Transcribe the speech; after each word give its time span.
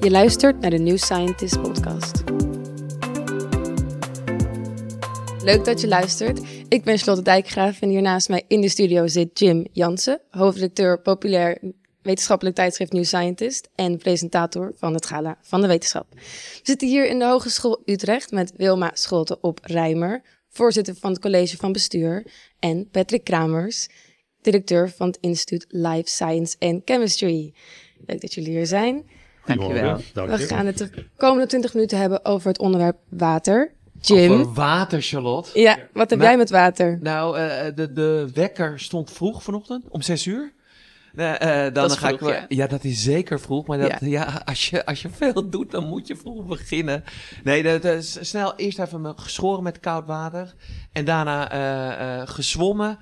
Je 0.00 0.10
luistert 0.10 0.60
naar 0.60 0.70
de 0.70 0.78
New 0.78 0.96
Scientist 0.96 1.62
podcast. 1.62 2.22
Leuk 5.42 5.64
dat 5.64 5.80
je 5.80 5.88
luistert. 5.88 6.40
Ik 6.68 6.84
ben 6.84 6.98
Charlotte 6.98 7.22
Dijkgraaf 7.22 7.80
en 7.80 7.88
hier 7.88 8.02
naast 8.02 8.28
mij 8.28 8.44
in 8.48 8.60
de 8.60 8.68
studio 8.68 9.06
zit 9.06 9.38
Jim 9.38 9.66
Jansen, 9.72 10.20
hoofdredacteur 10.30 11.00
populair 11.00 11.58
wetenschappelijk 12.02 12.56
tijdschrift 12.56 12.92
New 12.92 13.04
Scientist 13.04 13.68
en 13.74 13.98
presentator 13.98 14.72
van 14.76 14.94
het 14.94 15.06
Gala 15.06 15.38
van 15.42 15.60
de 15.60 15.66
Wetenschap. 15.66 16.06
We 16.12 16.20
zitten 16.62 16.88
hier 16.88 17.06
in 17.06 17.18
de 17.18 17.24
Hogeschool 17.24 17.82
Utrecht 17.84 18.30
met 18.30 18.52
Wilma 18.56 18.90
Scholte 18.94 19.38
op 19.40 19.58
Rijmer, 19.62 20.22
voorzitter 20.48 20.94
van 20.94 21.10
het 21.10 21.20
college 21.20 21.56
van 21.56 21.72
bestuur, 21.72 22.26
en 22.58 22.88
Patrick 22.90 23.24
Kramers, 23.24 23.88
directeur 24.40 24.90
van 24.90 25.06
het 25.06 25.18
instituut 25.20 25.66
Life 25.68 26.10
Science 26.10 26.56
and 26.58 26.82
Chemistry. 26.84 27.54
Leuk 28.06 28.20
dat 28.20 28.34
jullie 28.34 28.50
hier 28.50 28.66
zijn. 28.66 29.04
Dankjewel. 29.46 29.96
We 30.14 30.38
gaan 30.38 30.66
het 30.66 30.78
de 30.78 30.90
komende 31.16 31.46
20 31.46 31.74
minuten 31.74 31.98
hebben 31.98 32.24
over 32.24 32.48
het 32.48 32.58
onderwerp 32.58 32.96
water. 33.08 33.74
Jim. 34.00 34.32
Over 34.32 34.52
water, 34.52 35.02
Charlotte. 35.02 35.60
Ja, 35.60 35.78
wat 35.92 36.10
heb 36.10 36.18
Nou, 36.18 36.30
jij 36.30 36.36
met 36.38 36.50
water? 36.50 36.98
Nou, 37.02 37.38
eh, 37.38 37.74
de, 37.74 37.92
de 37.92 38.28
wekker 38.34 38.80
stond 38.80 39.10
vroeg 39.12 39.42
vanochtend, 39.42 39.84
om 39.88 40.02
zes 40.02 40.26
uur. 40.26 40.52
Eh, 41.14 41.34
eh, 41.66 41.74
dan 41.74 41.82
Dat 41.82 41.90
is 41.90 41.96
ga 41.96 42.08
ik 42.08 42.20
wel- 42.20 42.44
ja. 42.48 42.66
dat 42.66 42.84
is 42.84 43.02
zeker 43.02 43.40
vroeg. 43.40 43.66
Maar 43.66 43.78
dat, 43.78 43.88
Ja. 43.88 43.96
ja. 44.00 44.42
als, 44.44 44.70
je, 44.70 44.86
als 44.86 45.02
je 45.02 45.08
veel 45.10 45.50
doet, 45.50 45.70
dan 45.70 45.84
moet 45.86 46.06
je 46.06 46.16
vroeg 46.16 46.44
beginnen. 46.46 47.04
Nee, 47.44 47.62
dat 47.62 47.84
is 47.84 48.18
snel 48.28 48.54
eerst 48.56 48.78
even 48.78 49.12
geschoren 49.16 49.62
met 49.62 49.80
koud 49.80 50.06
water. 50.06 50.54
En 50.92 51.04
daarna 51.04 51.50
eh, 51.50 52.20
eh, 52.20 52.28
gezwommen. 52.28 52.98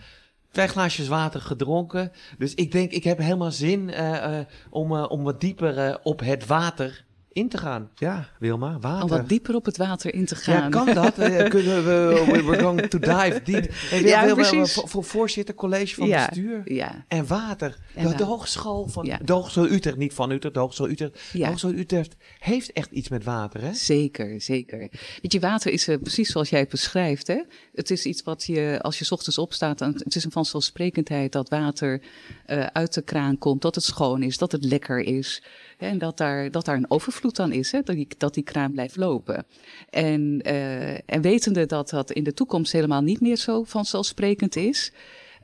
Twee 0.55 0.69
glaasjes 0.69 1.09
water 1.09 1.41
gedronken. 1.41 2.13
Dus 2.39 2.55
ik 2.55 2.73
denk, 2.73 2.91
ik 2.91 3.05
heb 3.05 3.19
helemaal 3.19 3.51
zin 3.51 3.91
eh, 3.91 4.39
eh, 4.39 4.47
om, 4.71 4.97
eh, 4.97 5.11
om 5.11 5.23
wat 5.23 5.41
dieper 5.41 6.01
op 6.03 6.21
het 6.21 6.47
water 6.47 7.05
in 7.35 7.49
te 7.49 7.59
gaan. 7.59 7.91
Ja, 7.95 8.29
Wilma, 8.39 8.79
water. 8.81 9.03
Om 9.03 9.09
wat 9.09 9.29
dieper 9.29 9.55
op 9.55 9.65
het 9.65 9.77
water 9.77 10.15
in 10.15 10.25
te 10.25 10.37
gaan. 10.37 10.55
Ja, 10.63 10.69
kan 10.69 10.95
dat? 10.95 11.19
Eh, 11.35 11.49
kunnen 11.49 11.85
we, 11.85 12.25
we- 12.33 12.43
we're 12.45 12.61
going 12.63 12.81
to 12.91 12.99
dive 12.99 13.41
deep. 13.45 13.73
Wil- 13.91 14.01
Ja, 14.07 14.35
precies. 14.35 14.73
Voor, 14.73 14.89
voor 14.89 15.05
voorzitter, 15.05 15.55
college 15.55 15.95
van 15.95 16.07
Ja, 16.09 16.27
bestuur 16.29 16.73
Ja, 16.73 17.05
en 17.09 17.27
water. 17.27 17.77
En 17.95 18.09
de, 18.09 18.15
de. 18.15 18.25
Hogeschool 18.25 18.87
van 18.89 19.05
Ja. 19.05 19.19
de 19.25 19.33
Hogeschool 19.33 19.67
Utrecht, 19.71 19.97
niet 19.97 20.15
van 20.15 20.31
Utrecht, 20.31 20.55
de 20.55 20.61
Hogeschool 20.61 20.89
Utrecht. 20.89 21.21
De. 21.33 21.47
Hogeschool 21.47 21.73
Utrecht 21.73 22.15
heeft 22.39 22.73
echt 22.73 22.91
iets 22.91 23.09
met 23.09 23.25
water, 23.25 23.61
hè? 23.61 23.73
Zeker, 23.75 24.41
zeker. 24.41 24.79
Weet 25.23 25.33
je, 25.33 25.41
water 25.41 25.73
is 25.73 25.89
eh, 25.89 25.97
precies 26.01 26.31
zoals 26.33 26.51
jij 26.51 26.61
het 26.61 26.69
beschrijft. 26.69 27.27
Hè? 27.27 27.43
Het 27.75 27.91
is 27.91 28.05
iets 28.07 28.23
wat 28.23 28.45
je, 28.45 28.79
als 28.83 28.99
je 28.99 29.05
's 29.05 29.11
ochtends 29.13 29.39
opstaat, 29.39 29.79
dan, 29.79 29.93
het 30.05 30.15
is 30.17 30.25
een 30.25 30.31
vanzelfsprekendheid 30.33 31.33
dat 31.33 31.49
water 31.49 32.03
eh, 32.47 32.67
uit 32.67 32.95
de 32.95 33.03
kraan 33.03 33.39
komt, 33.39 33.63
dat 33.63 33.75
het 33.75 33.85
schoon 33.85 34.23
is, 34.23 34.39
dat 34.39 34.53
het 34.53 34.65
lekker 34.65 34.99
is. 35.01 35.43
En 35.79 35.99
dat 35.99 36.17
daar, 36.17 36.51
dat 36.51 36.65
daar 36.65 36.77
een 36.77 36.91
overvloed 36.91 37.39
aan 37.41 37.53
is, 37.53 37.73
hè? 37.73 37.83
Dat, 37.83 37.97
die, 37.97 38.09
dat 38.19 38.35
die 38.35 38.43
kraan 38.43 38.73
blijft 38.73 38.97
lopen. 38.97 39.47
En, 39.91 40.41
eh, 40.43 40.93
en 40.93 41.21
wetende 41.21 41.67
dat 41.67 41.91
dat 41.91 42.13
in 42.13 42.25
de 42.25 42.35
toekomst 42.35 42.73
helemaal 42.73 43.03
niet 43.03 43.21
meer 43.21 43.37
zo 43.37 43.63
vanzelfsprekend 43.63 44.57
is. 44.57 44.93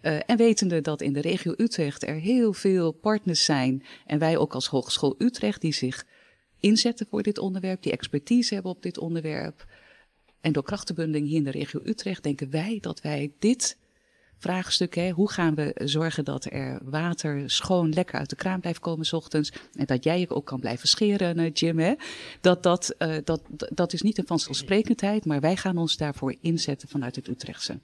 eh, 0.01 0.19
en 0.27 0.37
wetende 0.37 0.81
dat 0.81 1.01
in 1.01 1.13
de 1.13 1.21
regio 1.21 1.55
Utrecht 1.57 2.07
er 2.07 2.15
heel 2.15 2.53
veel 2.53 2.93
partners 2.93 3.45
zijn, 3.45 3.83
en 4.07 4.19
wij 4.19 4.37
ook 4.37 4.55
als 4.55 4.67
Hogeschool 4.67 5.15
Utrecht, 5.19 5.61
die 5.61 5.73
zich 5.73 6.05
inzetten 6.61 7.07
voor 7.07 7.23
dit 7.23 7.39
onderwerp, 7.39 7.83
die 7.83 7.93
expertise 7.93 8.55
hebben 8.55 8.73
op 8.73 8.83
dit 8.83 8.99
onderwerp. 8.99 9.67
En 10.41 10.53
door 10.53 10.63
krachtenbundeling 10.63 11.27
hier 11.27 11.37
in 11.37 11.45
de 11.45 11.51
regio 11.51 11.81
Utrecht 11.85 12.23
denken 12.23 12.51
wij 12.51 12.79
dat 12.81 13.01
wij 13.01 13.33
dit 13.39 13.77
vraagstuk, 14.41 14.95
hè, 14.95 15.11
hoe 15.11 15.31
gaan 15.31 15.55
we 15.55 15.73
zorgen 15.85 16.25
dat 16.25 16.45
er 16.45 16.81
water 16.85 17.51
schoon 17.51 17.93
lekker 17.93 18.19
uit 18.19 18.31
de 18.31 18.37
kraan 18.37 18.61
blijft 18.61 18.81
komen 18.81 19.07
's 19.07 19.13
ochtends 19.13 19.53
en 19.75 19.87
dat 19.87 20.05
jij 20.05 20.21
je 20.21 20.31
ook 20.31 20.47
kan 20.47 20.61
blijven 20.61 20.89
scheren, 20.89 21.39
eh, 21.39 21.51
Jim, 21.53 21.79
hè, 21.79 21.95
dat, 22.41 22.63
dat, 22.63 22.95
eh, 22.99 23.17
dat, 23.25 23.43
dat 23.51 23.93
is 23.93 24.03
niet 24.03 24.19
een 24.19 24.27
vanzelfsprekendheid, 24.27 25.25
maar 25.25 25.41
wij 25.41 25.57
gaan 25.57 25.77
ons 25.77 25.97
daarvoor 25.97 26.35
inzetten 26.41 26.89
vanuit 26.89 27.17
het 27.17 27.29
Utrechtse. 27.29 27.79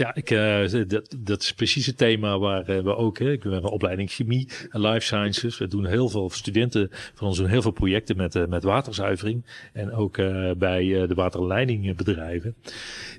Ja, 0.00 0.14
ik, 0.14 0.30
eh, 0.30 0.86
dat, 0.88 1.16
dat 1.18 1.42
is 1.42 1.54
precies 1.54 1.86
het 1.86 1.96
thema 1.96 2.38
waar 2.38 2.68
eh, 2.68 2.82
we 2.82 2.96
ook, 2.96 3.18
hè, 3.18 3.32
ik 3.32 3.42
ben 3.42 3.52
een 3.52 3.64
opleiding 3.64 4.10
chemie 4.10 4.48
en 4.70 4.80
life 4.80 5.06
sciences. 5.06 5.58
We 5.58 5.66
doen 5.68 5.86
heel 5.86 6.08
veel, 6.08 6.30
studenten 6.30 6.88
van 7.14 7.26
ons 7.26 7.36
doen 7.36 7.46
heel 7.46 7.62
veel 7.62 7.70
projecten 7.70 8.16
met, 8.16 8.34
eh, 8.34 8.46
met 8.46 8.62
waterzuivering. 8.62 9.44
En 9.72 9.92
ook 9.92 10.16
bij 10.58 11.06
de 11.06 11.14
waterleidingbedrijven. 11.14 12.54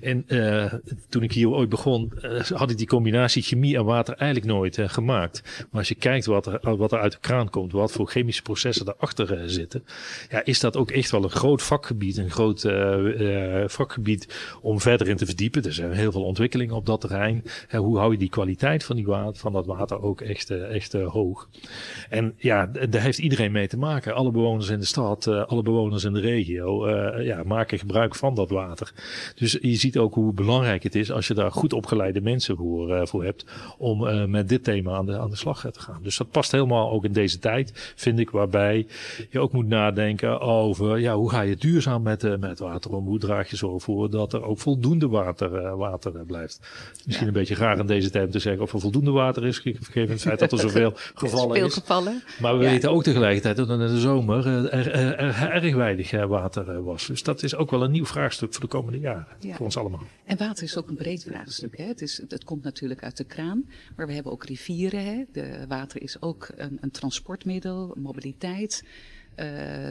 En 0.02 0.26
toen 1.10 1.24
ik 1.24 1.32
hier 1.32 1.50
ooit 1.50 1.70
begon, 1.70 2.12
had 2.54 2.72
ik 2.72 2.78
die 2.78 2.88
combinatie 2.88 3.42
chemie 3.42 3.78
en 3.78 3.86
water 3.86 4.16
eigenlijk 4.16 4.52
nooit 4.52 4.78
gemaakt. 4.86 5.66
Maar 5.70 5.80
als 5.80 5.88
je 5.88 5.96
kijkt 5.96 6.26
wat 6.26 6.46
er, 6.46 6.78
wat 6.78 6.92
er 6.92 7.00
uit 7.00 7.12
de 7.12 7.18
kraan 7.20 7.50
komt, 7.50 7.72
wat 7.72 7.92
voor 7.92 8.08
chemische 8.08 8.42
processen 8.42 8.86
daarachter 8.86 9.50
zitten. 9.50 9.84
Ja, 10.30 10.46
is 10.46 10.60
dat 10.60 10.78
ook 10.78 10.92
echt 10.92 11.12
wel 11.12 11.24
een 11.24 11.30
groot 11.30 11.62
vakgebied, 11.62 12.18
een 12.18 12.30
groot 12.30 12.62
vakgebied 13.72 14.36
om 14.62 14.80
verder 14.80 15.08
in 15.08 15.18
te 15.18 15.26
verdiepen. 15.26 15.64
Er 15.64 15.74
zijn 15.74 15.92
heel 15.92 16.12
veel 16.12 16.24
ontwikkelingen 16.24 16.51
op 16.60 16.86
dat 16.86 17.02
terrein. 17.02 17.44
Hè, 17.68 17.80
hoe 17.80 17.98
hou 17.98 18.12
je 18.12 18.18
die 18.18 18.30
kwaliteit 18.30 18.84
van, 18.84 18.96
die 18.96 19.06
water, 19.06 19.36
van 19.36 19.54
dat 19.54 19.66
water 19.66 20.02
ook 20.02 20.22
echt, 20.22 20.50
eh, 20.50 20.76
echt 20.76 20.94
eh, 20.94 21.08
hoog? 21.08 21.50
En 22.10 22.34
ja, 22.38 22.66
daar 22.66 23.02
heeft 23.02 23.18
iedereen 23.18 23.52
mee 23.52 23.68
te 23.68 23.78
maken. 23.78 24.16
Alle 24.16 24.32
bewoners 24.32 24.70
in 24.70 24.80
de 24.80 24.86
stad, 24.86 25.28
eh, 25.28 25.46
alle 25.46 25.62
bewoners 25.62 26.04
in 26.04 26.14
de 26.14 26.20
regio 26.20 26.90
ja, 27.22 27.44
maken 27.46 27.80
gebruik 27.80 28.16
van 28.16 28.36
dat 28.36 28.50
water. 28.50 28.94
Dus 29.36 29.58
je 29.62 29.76
ziet 29.76 29.98
ook 29.98 30.14
hoe 30.14 30.34
belangrijk 30.34 30.84
het 30.84 30.96
is 30.96 31.12
als 31.12 31.28
je 31.28 31.34
daar 31.34 31.52
goed 31.52 31.74
opgeleide 31.74 32.22
mensen 32.22 32.56
voor, 32.56 33.24
hebt 33.24 33.46
om 33.78 34.30
met 34.30 34.50
dit 34.50 34.64
thema 34.64 34.96
aan 34.96 35.06
de, 35.06 35.18
aan 35.18 35.30
de 35.30 35.36
slag 35.36 35.72
te 35.72 35.80
gaan. 35.80 36.00
Dus 36.04 36.18
dat 36.18 36.32
past 36.32 36.52
helemaal 36.52 36.92
ook 36.92 37.06
in 37.06 37.12
deze 37.12 37.40
tijd, 37.40 37.94
vind 37.96 38.20
ik, 38.20 38.30
waarbij 38.30 38.88
je 39.30 39.40
ook 39.40 39.52
moet 39.52 39.68
nadenken 39.68 40.40
over 40.40 41.00
ja, 41.00 41.16
hoe 41.16 41.30
ga 41.30 41.42
je 41.42 41.56
duurzaam 41.56 42.02
met, 42.02 42.40
met 42.40 42.60
water 42.60 42.92
om? 42.92 43.06
Hoe 43.06 43.20
draag 43.20 43.50
je 43.50 43.58
zo 43.58 43.80
voor 43.80 44.10
dat 44.10 44.34
er 44.34 44.44
ook 44.44 44.60
voldoende 44.60 45.08
water, 45.08 45.78
water 45.78 46.16
eh, 46.16 46.22
blijft? 46.41 46.59
Misschien 47.06 47.28
een 47.28 47.34
beetje 47.34 47.56
raar 47.56 47.79
in 47.79 47.85
deze 47.85 48.09
tijd 48.09 48.25
om 48.25 48.31
te 48.31 48.40
zeggen 48.40 48.62
of 48.62 48.74
er 48.74 48.79
voldoende 48.79 49.12
water 49.12 49.46
is, 49.46 49.59
gegeven 49.59 50.09
het 50.12 50.22
feit 50.22 50.40
dat 50.40 50.52
er 50.52 50.59
zoveel 50.69 50.94
gevallen 50.96 51.56
Veel 51.56 51.66
is. 51.66 51.74
gevallen. 51.74 52.24
Maar 52.40 52.57
we 52.57 52.63
Ja. 52.63 52.69
weten 52.69 52.91
ook 52.91 53.03
tegelijkertijd 53.03 53.57
dat 53.57 53.69
er 53.69 53.81
in 53.81 53.88
de 53.94 54.00
zomer 54.00 54.46
eh, 54.47 54.74
er, 54.74 54.91
er, 54.91 55.16
er 55.16 55.63
erg 55.63 55.75
weinig 55.75 56.12
eh, 56.12 56.25
water 56.25 56.69
eh, 56.69 56.84
was. 56.84 57.06
Dus 57.07 57.24
dat 57.24 57.44
is 57.44 57.56
ook 57.56 57.72
wel 57.72 57.84
een 57.84 57.91
nieuw 57.91 58.06
vraagstuk 58.06 58.52
voor 58.53 58.62
de 58.62 58.68
komende 58.68 59.00
jaren. 59.00 59.28
Ja. 59.40 59.56
Voor 59.56 59.66
ons 59.66 59.78
allemaal. 59.78 60.03
En 60.25 60.38
water 60.38 60.63
is 60.63 60.78
ook 60.78 60.90
een 60.90 60.96
breed 60.96 61.24
vraagstuk. 61.24 61.78
Hè? 61.78 61.84
Het, 61.84 62.02
is, 62.02 62.22
het 62.28 62.44
komt 62.44 62.63
natuurlijk 62.63 63.03
uit 63.03 63.18
de 63.18 63.23
kraan, 63.23 63.63
maar 63.96 64.08
we 64.08 64.13
hebben 64.13 64.31
ook 64.31 64.46
rivieren. 64.46 65.06
Hè? 65.06 65.23
De 65.31 65.66
water 65.68 66.02
is 66.02 66.22
ook 66.22 66.50
een, 66.56 66.78
een 66.81 66.91
transportmiddel, 66.91 67.96
mobiliteit. 67.97 68.84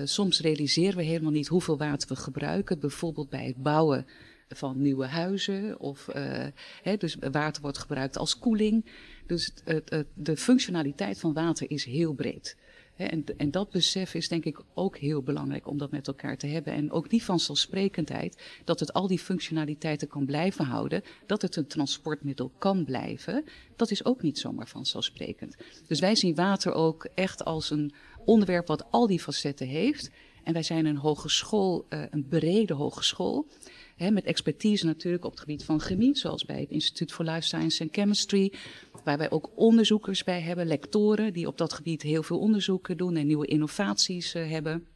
Soms 0.05 0.41
realiseren 0.41 0.97
we 0.97 1.03
helemaal 1.03 1.31
niet 1.31 1.49
hoeveel 1.49 1.79
water 1.79 2.09
we 2.09 2.17
gebruiken, 2.17 2.79
bijvoorbeeld 2.81 3.29
bij 3.31 3.47
het 3.47 3.63
bouwen 3.63 4.07
van 4.55 4.83
nieuwe 4.83 5.07
huizen. 5.07 5.81
Of, 5.81 6.09
eh, 6.09 6.47
hè, 6.83 6.97
dus 6.97 7.17
water 7.31 7.63
wordt 7.63 7.79
gebruikt 7.79 8.19
als 8.19 8.39
koeling. 8.39 8.85
Dus 9.27 9.51
het- 9.65 9.91
het- 9.91 10.07
de 10.15 10.37
functionaliteit 10.37 11.19
van 11.19 11.33
water 11.33 11.71
is 11.71 11.85
heel 11.85 12.13
breed. 12.13 12.57
Hè, 12.95 13.07
En, 13.07 13.25
en 13.37 13.51
dat 13.51 13.71
besef 13.71 14.15
is 14.15 14.29
denk 14.29 14.45
ik 14.45 14.61
ook 14.75 14.99
heel 14.99 15.23
belangrijk 15.23 15.67
om 15.67 15.79
dat 15.79 15.91
met 15.91 16.07
elkaar 16.07 16.37
te 16.37 16.47
hebben. 16.47 16.73
En 16.73 16.91
ook 16.91 17.11
die 17.11 17.23
vanzelfsprekendheid 17.23 18.43
dat 18.65 18.81
het 18.81 18.93
al 18.93 19.07
die 19.07 19.19
functionaliteiten 19.19 20.09
kan 20.09 20.27
blijven 20.27 20.65
houden, 20.65 21.03
dat 21.27 21.43
het 21.43 21.57
een 21.57 21.67
transportmiddel 21.67 22.53
kan 22.59 22.85
blijven, 22.85 23.45
dat 23.77 23.91
is 23.91 24.05
ook 24.05 24.23
niet 24.23 24.39
zomaar 24.39 24.69
vanzelfsprekend. 24.69 25.57
Dus 25.87 26.01
wij 26.01 26.15
zien 26.15 26.35
water 26.35 26.73
ook 26.73 27.05
echt 27.15 27.45
als 27.45 27.71
een 27.71 27.93
onderwerp 28.25 28.67
wat 28.67 28.91
al 28.91 29.07
die 29.07 29.21
facetten 29.21 29.67
heeft. 29.67 30.11
En 30.45 30.53
wij 30.53 30.63
zijn 30.63 30.87
een 30.87 30.97
hogeschool, 30.97 31.87
eh, 31.89 32.03
een 32.11 32.27
brede 32.29 32.75
hogeschool. 32.75 33.47
Hè, 33.97 34.11
met 34.11 34.25
expertise 34.25 34.87
natuurlijk 34.87 35.25
op 35.25 35.31
het 35.31 35.41
gebied 35.41 35.65
van 35.65 35.81
chemie, 35.81 36.17
zoals 36.17 36.45
bij 36.45 36.61
het 36.61 36.71
Instituut 36.71 37.13
voor 37.13 37.25
Life 37.25 37.41
Science 37.41 37.83
and 37.83 37.93
Chemistry. 37.93 38.53
Waar 39.05 39.19
wij 39.19 39.31
ook 39.31 39.51
onderzoekers 39.55 40.25
bij 40.25 40.41
hebben, 40.41 40.67
lectoren, 40.67 41.33
die 41.33 41.47
op 41.47 41.59
dat 41.59 41.73
gebied 41.73 42.03
heel 42.03 42.23
veel 42.23 42.39
onderzoeken 42.39 42.97
doen 42.97 43.17
en 43.17 43.27
nieuwe 43.27 43.47
innovaties 43.47 44.35
eh, 44.35 44.51
hebben. 44.51 44.87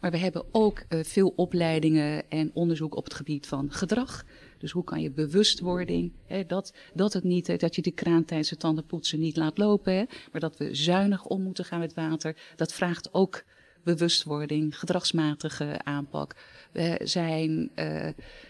Maar 0.00 0.10
we 0.10 0.18
hebben 0.18 0.44
ook 0.50 0.84
eh, 0.88 1.04
veel 1.04 1.32
opleidingen 1.36 2.30
en 2.30 2.50
onderzoek 2.54 2.96
op 2.96 3.04
het 3.04 3.14
gebied 3.14 3.46
van 3.46 3.72
gedrag. 3.72 4.24
Dus 4.58 4.70
hoe 4.70 4.84
kan 4.84 5.00
je 5.00 5.10
bewustwording, 5.10 6.12
hè, 6.26 6.46
dat, 6.46 6.74
dat 6.94 7.12
het 7.12 7.24
niet, 7.24 7.60
dat 7.60 7.74
je 7.74 7.82
de 7.82 7.90
kraan 7.90 8.24
tijdens 8.24 8.50
het 8.50 8.58
tandenpoetsen 8.58 9.20
niet 9.20 9.36
laat 9.36 9.58
lopen, 9.58 9.92
hè, 9.94 10.04
maar 10.32 10.40
dat 10.40 10.56
we 10.56 10.74
zuinig 10.74 11.24
om 11.24 11.42
moeten 11.42 11.64
gaan 11.64 11.80
met 11.80 11.94
water. 11.94 12.36
Dat 12.56 12.72
vraagt 12.72 13.14
ook 13.14 13.44
bewustwording, 13.84 14.78
gedragsmatige 14.78 15.80
aanpak. 15.84 16.36
We, 16.72 17.00
zijn, 17.02 17.70
eh, 17.74 17.86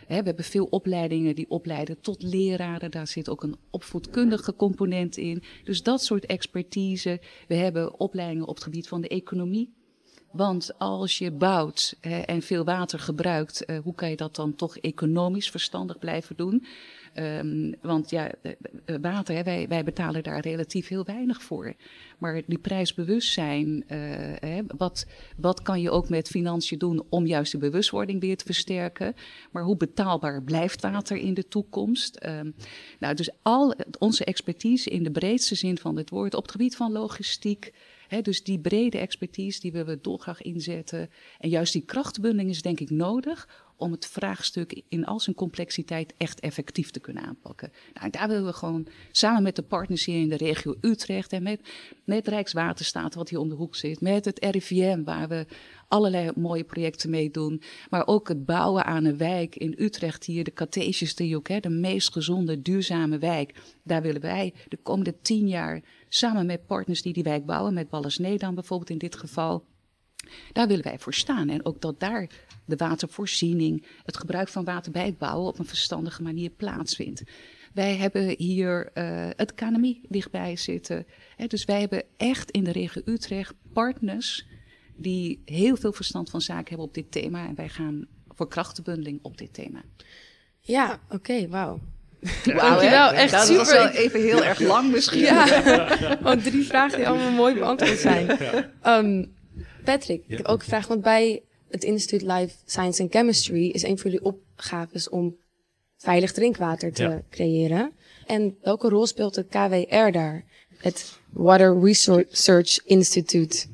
hè, 0.06 0.18
we 0.18 0.24
hebben 0.24 0.44
veel 0.44 0.64
opleidingen 0.64 1.34
die 1.34 1.50
opleiden 1.50 2.00
tot 2.00 2.22
leraren. 2.22 2.90
Daar 2.90 3.06
zit 3.06 3.28
ook 3.28 3.42
een 3.42 3.56
opvoedkundige 3.70 4.56
component 4.56 5.16
in. 5.16 5.42
Dus 5.64 5.82
dat 5.82 6.02
soort 6.02 6.26
expertise. 6.26 7.20
We 7.48 7.54
hebben 7.54 8.00
opleidingen 8.00 8.46
op 8.46 8.54
het 8.54 8.64
gebied 8.64 8.88
van 8.88 9.00
de 9.00 9.08
economie. 9.08 9.72
Want 10.32 10.78
als 10.78 11.18
je 11.18 11.30
bouwt 11.30 11.96
hè, 12.00 12.18
en 12.18 12.42
veel 12.42 12.64
water 12.64 12.98
gebruikt, 12.98 13.64
eh, 13.64 13.78
hoe 13.78 13.94
kan 13.94 14.10
je 14.10 14.16
dat 14.16 14.36
dan 14.36 14.54
toch 14.54 14.76
economisch 14.78 15.50
verstandig 15.50 15.98
blijven 15.98 16.36
doen? 16.36 16.64
Ehm, 17.14 17.72
want 17.82 18.10
ja, 18.10 18.30
water, 19.00 19.34
hè, 19.34 19.42
wij, 19.42 19.68
wij 19.68 19.84
betalen 19.84 20.22
daar 20.22 20.40
relatief 20.40 20.88
heel 20.88 21.04
weinig 21.04 21.42
voor. 21.42 21.74
Maar 22.18 22.42
die 22.46 22.58
prijsbewustzijn, 22.58 23.66
uh, 23.66 23.98
hè, 24.38 24.60
wat, 24.76 25.06
wat 25.36 25.62
kan 25.62 25.80
je 25.80 25.90
ook 25.90 26.08
met 26.08 26.28
financiën 26.28 26.78
doen 26.78 27.02
om 27.08 27.26
juist 27.26 27.52
de 27.52 27.58
bewustwording 27.58 28.20
weer 28.20 28.36
te 28.36 28.44
versterken? 28.44 29.14
Maar 29.50 29.62
hoe 29.62 29.76
betaalbaar 29.76 30.42
blijft 30.42 30.82
water 30.82 31.16
in 31.16 31.34
de 31.34 31.48
toekomst? 31.48 32.26
Um, 32.26 32.54
nou, 32.98 33.14
dus 33.14 33.30
al 33.42 33.74
onze 33.98 34.24
expertise 34.24 34.90
in 34.90 35.02
de 35.02 35.10
breedste 35.10 35.54
zin 35.54 35.78
van 35.78 35.96
het 35.96 36.10
woord 36.10 36.34
op 36.34 36.42
het 36.42 36.52
gebied 36.52 36.76
van 36.76 36.92
logistiek. 36.92 37.72
Dus 38.22 38.44
die 38.44 38.58
brede 38.58 38.98
expertise 38.98 39.60
die 39.60 39.72
willen 39.72 39.86
we 39.86 40.00
dolgraag 40.00 40.42
inzetten. 40.42 41.10
En 41.38 41.48
juist 41.48 41.72
die 41.72 41.84
krachtbundeling 41.84 42.50
is 42.50 42.62
denk 42.62 42.80
ik 42.80 42.90
nodig 42.90 43.48
om 43.76 43.92
het 43.92 44.06
vraagstuk 44.06 44.82
in 44.88 45.04
al 45.04 45.20
zijn 45.20 45.36
complexiteit 45.36 46.14
echt 46.16 46.40
effectief 46.40 46.90
te 46.90 47.00
kunnen 47.00 47.22
aanpakken. 47.22 47.72
Nou, 47.94 48.10
daar 48.10 48.28
willen 48.28 48.44
we 48.44 48.52
gewoon 48.52 48.86
samen 49.10 49.42
met 49.42 49.56
de 49.56 49.62
partners 49.62 50.04
hier 50.04 50.20
in 50.20 50.28
de 50.28 50.36
regio 50.36 50.74
Utrecht 50.80 51.32
en 51.32 51.42
met, 51.42 51.60
met 52.04 52.28
Rijkswaterstaat, 52.28 53.14
wat 53.14 53.28
hier 53.28 53.38
om 53.38 53.48
de 53.48 53.54
hoek 53.54 53.76
zit, 53.76 54.00
met 54.00 54.24
het 54.24 54.44
RIVM, 54.44 55.04
waar 55.04 55.28
we 55.28 55.46
allerlei 55.88 56.30
mooie 56.34 56.64
projecten 56.64 57.10
mee 57.10 57.30
doen. 57.30 57.62
Maar 57.90 58.06
ook 58.06 58.28
het 58.28 58.44
bouwen 58.44 58.84
aan 58.84 59.04
een 59.04 59.16
wijk 59.16 59.56
in 59.56 59.74
Utrecht 59.78 60.24
hier, 60.24 60.44
de 60.44 60.52
Cartesius 60.52 61.14
driehoek, 61.14 61.48
hè, 61.48 61.60
de 61.60 61.68
meest 61.68 62.12
gezonde, 62.12 62.62
duurzame 62.62 63.18
wijk. 63.18 63.54
Daar 63.82 64.02
willen 64.02 64.20
wij 64.20 64.54
de 64.68 64.76
komende 64.76 65.20
tien 65.22 65.48
jaar 65.48 65.82
samen 66.08 66.46
met 66.46 66.66
partners 66.66 67.02
die 67.02 67.12
die 67.12 67.22
wijk 67.22 67.46
bouwen, 67.46 67.74
met 67.74 67.88
Ballas 67.88 68.18
Nedam 68.18 68.54
bijvoorbeeld 68.54 68.90
in 68.90 68.98
dit 68.98 69.16
geval. 69.16 69.64
Daar 70.52 70.66
willen 70.68 70.84
wij 70.84 70.98
voor 70.98 71.14
staan. 71.14 71.48
En 71.48 71.64
ook 71.64 71.80
dat 71.80 72.00
daar 72.00 72.28
de 72.64 72.76
watervoorziening, 72.76 73.86
het 74.04 74.16
gebruik 74.16 74.48
van 74.48 74.64
water 74.64 74.92
bij 74.92 75.06
het 75.06 75.18
bouwen 75.18 75.48
op 75.48 75.58
een 75.58 75.64
verstandige 75.64 76.22
manier 76.22 76.50
plaatsvindt. 76.50 77.22
Wij 77.74 77.96
hebben 77.96 78.34
hier 78.38 78.90
uh, 78.94 79.28
het 79.36 79.54
KNMI 79.54 80.00
dichtbij 80.08 80.56
zitten. 80.56 81.06
Hè, 81.36 81.46
dus 81.46 81.64
wij 81.64 81.80
hebben 81.80 82.02
echt 82.16 82.50
in 82.50 82.64
de 82.64 82.72
regio 82.72 83.02
Utrecht 83.04 83.54
partners 83.72 84.46
die 84.96 85.42
heel 85.44 85.76
veel 85.76 85.92
verstand 85.92 86.30
van 86.30 86.40
zaken 86.40 86.68
hebben 86.68 86.86
op 86.86 86.94
dit 86.94 87.12
thema. 87.12 87.46
En 87.46 87.54
wij 87.54 87.68
gaan 87.68 88.06
voor 88.28 88.48
krachtenbundeling 88.48 89.18
op 89.22 89.38
dit 89.38 89.54
thema. 89.54 89.82
Ja, 90.60 91.00
oké, 91.04 91.14
okay, 91.14 91.48
wauw. 91.48 91.80
Wow, 92.44 92.56
Dankjewel, 92.56 93.12
echt 93.12 93.32
dat 93.32 93.42
super. 93.42 93.56
was 93.56 93.72
wel 93.72 93.88
even 93.88 94.20
heel 94.20 94.44
erg 94.44 94.58
lang 94.58 94.90
misschien. 94.90 95.20
Ja, 95.20 95.88
want 96.20 96.44
drie 96.44 96.64
vragen 96.64 96.98
die 96.98 97.08
allemaal 97.08 97.30
mooi 97.30 97.54
beantwoord 97.54 97.98
zijn. 97.98 98.38
Um, 98.86 99.33
Patrick, 99.84 100.24
ik 100.26 100.36
heb 100.36 100.46
ook 100.46 100.60
een 100.60 100.66
vraag, 100.66 100.86
want 100.86 101.02
bij 101.02 101.42
het 101.68 101.84
Instituut 101.84 102.22
Life 102.22 102.56
Science 102.64 103.02
and 103.02 103.12
Chemistry 103.12 103.68
is 103.68 103.82
een 103.82 103.98
van 103.98 104.10
jullie 104.10 104.26
opgaves 104.26 105.08
om 105.08 105.36
veilig 105.96 106.32
drinkwater 106.32 106.92
te 106.92 107.22
creëren. 107.30 107.92
En 108.26 108.56
welke 108.62 108.88
rol 108.88 109.06
speelt 109.06 109.36
het 109.36 109.48
KWR 109.48 110.10
daar? 110.10 110.44
Het 110.76 111.18
Water 111.30 111.80
Research 111.80 112.84
Institute. 112.84 113.66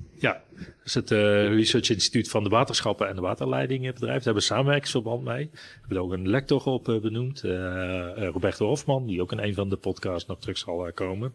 Het 0.95 1.11
uh, 1.11 1.19
Research 1.49 1.91
Instituut 1.91 2.29
van 2.29 2.43
de 2.43 2.49
Waterschappen 2.49 3.09
en 3.09 3.15
de 3.15 3.21
Waterleidingenbedrijf. 3.21 4.15
Daar 4.15 4.25
hebben 4.25 4.43
we 4.43 4.49
samenwerkingsverband 4.49 5.25
mee. 5.25 5.49
We 5.53 5.59
hebben 5.81 6.01
ook 6.01 6.13
een 6.13 6.29
lector 6.29 6.65
op 6.65 6.89
uh, 6.89 7.01
benoemd, 7.01 7.45
uh, 7.45 7.53
Roberto 8.17 8.67
Hofman, 8.67 9.07
die 9.07 9.23
ook 9.23 9.33
in 9.33 9.39
een 9.39 9.55
van 9.55 9.69
de 9.69 9.77
podcasts 9.77 10.29
nog 10.29 10.39
terug 10.41 10.59
zal 10.59 10.91
komen. 10.95 11.33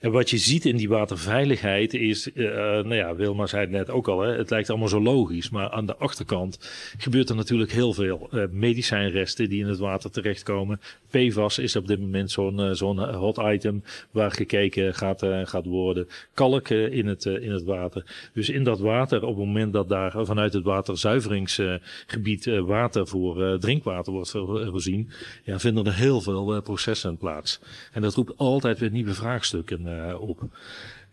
En 0.00 0.10
wat 0.10 0.30
je 0.30 0.38
ziet 0.38 0.64
in 0.64 0.76
die 0.76 0.88
waterveiligheid 0.88 1.94
is, 1.94 2.30
nou 2.34 2.94
ja, 2.94 3.14
Wilma 3.14 3.46
zei 3.46 3.62
het 3.62 3.70
net 3.70 3.90
ook 3.90 4.08
al, 4.08 4.20
hè, 4.20 4.36
het 4.36 4.50
lijkt 4.50 4.70
allemaal 4.70 4.88
zo 4.88 5.00
logisch, 5.00 5.50
maar 5.50 5.70
aan 5.70 5.86
de 5.86 5.96
achterkant 5.96 6.58
gebeurt 6.98 7.28
er 7.28 7.36
natuurlijk 7.36 7.72
heel 7.72 7.92
veel 7.92 8.30
medicijnresten 8.50 9.48
die 9.48 9.60
in 9.60 9.68
het 9.68 9.78
water 9.78 10.10
terechtkomen. 10.10 10.80
PFAS 11.10 11.58
is 11.58 11.76
op 11.76 11.86
dit 11.86 12.00
moment 12.00 12.30
zo'n 12.30 12.74
zo'n 12.74 13.14
hot 13.14 13.38
item 13.38 13.82
waar 14.10 14.30
gekeken 14.30 14.94
gaat, 14.94 15.26
gaat 15.44 15.66
worden. 15.66 16.08
Kalk 16.34 16.68
in, 16.68 17.06
het, 17.06 17.24
in 17.24 17.52
het 17.52 17.64
water. 17.64 18.30
Dus 18.32 18.48
in 18.48 18.64
dat 18.64 18.73
water, 18.80 19.22
op 19.22 19.36
het 19.36 19.46
moment 19.46 19.72
dat 19.72 19.88
daar 19.88 20.26
vanuit 20.26 20.52
het 20.52 20.64
waterzuiveringsgebied 20.64 22.46
uh, 22.46 22.60
water 22.60 23.06
voor 23.06 23.42
uh, 23.42 23.54
drinkwater 23.54 24.12
wordt 24.12 24.30
voorzien, 24.30 25.10
ja, 25.44 25.58
vinden 25.58 25.86
er 25.86 25.94
heel 25.94 26.20
veel 26.20 26.62
processen 26.62 27.16
plaats. 27.16 27.60
En 27.92 28.02
dat 28.02 28.14
roept 28.14 28.36
altijd 28.36 28.78
weer 28.78 28.90
nieuwe 28.90 29.14
vraagstukken 29.14 30.20
op. 30.20 30.42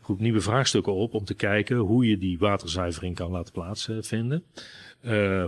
Roept 0.02 0.22
nieuwe 0.22 0.42
vraagstukken 0.42 0.94
op 0.94 1.14
om 1.14 1.26
te 1.26 1.34
kijken 1.34 1.78
hoe 1.78 2.08
je 2.08 2.18
die 2.18 2.40
waterzuivering 2.40 3.16
kan 3.16 3.32
laten 3.32 3.54
plaatsvinden. 3.54 4.44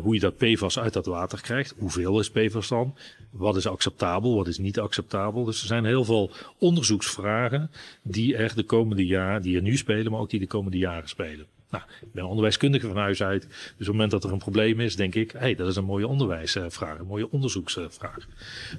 Hoe 0.01 0.13
je 0.13 0.19
dat 0.19 0.38
PFAS 0.38 0.80
uit 0.80 0.94
dat 0.94 1.06
water 1.06 1.42
krijgt. 1.42 1.75
Hoeveel 1.77 2.19
is 2.19 2.31
PFAS 2.31 2.68
dan? 2.68 2.95
Wat 3.31 3.56
is 3.56 3.68
acceptabel, 3.68 4.36
wat 4.36 4.48
is 4.48 4.57
niet 4.57 4.80
acceptabel? 4.80 5.44
Dus 5.44 5.62
er 5.62 5.68
zijn 5.68 5.86
heel 5.86 6.06
veel 6.06 6.31
onderzoeksvragen 6.57 7.71
die 8.01 8.36
er 8.36 8.56
de 8.56 8.63
komende 8.63 9.06
jaren, 9.06 9.42
die 9.42 9.56
er 9.56 9.62
nu 9.62 9.77
spelen, 9.77 10.12
maar 10.12 10.21
ook 10.21 10.30
die 10.30 10.39
de 10.39 10.48
komende 10.48 10.77
jaren 10.77 11.10
spelen. 11.10 11.45
Nou, 11.73 11.85
ik 12.01 12.13
ben 12.13 12.25
onderwijskundige 12.25 12.87
van 12.87 12.97
huis 12.97 13.23
uit. 13.23 13.41
Dus 13.41 13.71
op 13.71 13.77
het 13.77 13.87
moment 13.87 14.11
dat 14.11 14.23
er 14.23 14.31
een 14.31 14.37
probleem 14.37 14.79
is, 14.79 14.95
denk 14.95 15.15
ik, 15.15 15.31
hé, 15.31 15.39
hey, 15.39 15.55
dat 15.55 15.67
is 15.67 15.75
een 15.75 15.85
mooie 15.85 16.07
onderwijsvraag, 16.07 16.99
een 16.99 17.05
mooie 17.05 17.31
onderzoeksvraag. 17.31 18.27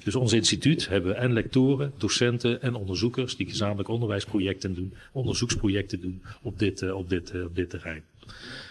Dus 0.04 0.14
ons 0.14 0.32
instituut 0.32 0.88
hebben 0.88 1.16
en 1.16 1.32
lectoren, 1.32 1.92
docenten 1.98 2.62
en 2.62 2.74
onderzoekers 2.74 3.36
die 3.36 3.48
gezamenlijk 3.48 3.88
onderwijsprojecten 3.88 4.74
doen, 4.74 4.94
onderzoeksprojecten 5.12 6.00
doen 6.00 6.22
op 6.42 6.58
dit, 6.58 6.82
uh, 6.82 6.96
op 6.96 7.08
dit, 7.08 7.34
uh, 7.34 7.44
op 7.44 7.54
dit 7.54 7.70
terrein. 7.70 8.02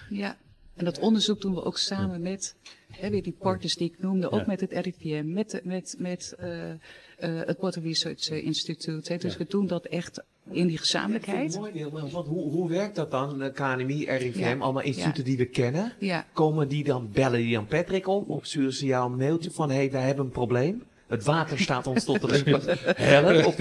Ja, 0.10 0.38
en 0.76 0.86
dat 0.86 1.00
onderzoek 1.00 1.42
doen 1.42 1.54
we 1.54 1.64
ook 1.64 1.78
samen 1.78 2.22
met 2.22 2.56
hè, 2.92 3.10
weer 3.10 3.24
die 3.24 3.36
partners 3.40 3.76
die 3.76 3.90
ik 3.90 4.00
noemde, 4.00 4.32
ook 4.32 4.46
met 4.46 4.62
het 4.62 4.72
RIVM, 4.72 5.34
met, 5.34 5.62
met, 5.64 5.96
met 5.98 6.36
uh, 6.40 6.70
uh, 6.70 6.76
het 7.20 7.60
Water 7.60 7.82
Research 7.82 8.30
Institute. 8.30 9.12
Hè. 9.12 9.18
Dus 9.18 9.32
ja. 9.32 9.38
we 9.38 9.46
doen 9.48 9.68
dat 9.68 9.86
echt 9.86 10.24
in 10.50 10.68
die 10.68 10.78
gezamenlijkheid. 10.78 11.58
mooi, 11.58 11.90
want 11.90 12.28
hoe, 12.28 12.52
hoe 12.52 12.70
werkt 12.70 12.96
dat 12.96 13.12
dan? 13.12 13.52
KNMI, 13.54 14.06
RIVM, 14.06 14.62
allemaal 14.62 14.84
instituten 14.84 15.24
die 15.24 15.38
we 15.38 15.46
kennen. 15.46 15.94
Komen 16.34 16.68
die 16.68 16.84
dan, 16.84 17.10
bellen 17.12 17.40
die 17.40 17.54
dan 17.54 17.66
Patrick 17.66 18.08
op? 18.08 18.30
Of 18.30 18.46
sturen 18.46 18.74
ze 18.74 18.86
jou 18.86 19.12
een 19.12 19.18
mailtje 19.18 19.52
van, 19.52 19.70
hé, 19.70 19.76
hey, 19.76 19.92
wij 19.92 20.06
hebben 20.06 20.26
een 20.26 20.32
probleem? 20.32 20.84
Het 21.14 21.24
water 21.24 21.60
staat 21.60 21.88
ons 21.88 22.04
tot 22.04 22.22
de 22.22 22.84
help. 22.96 23.46
Of 23.46 23.56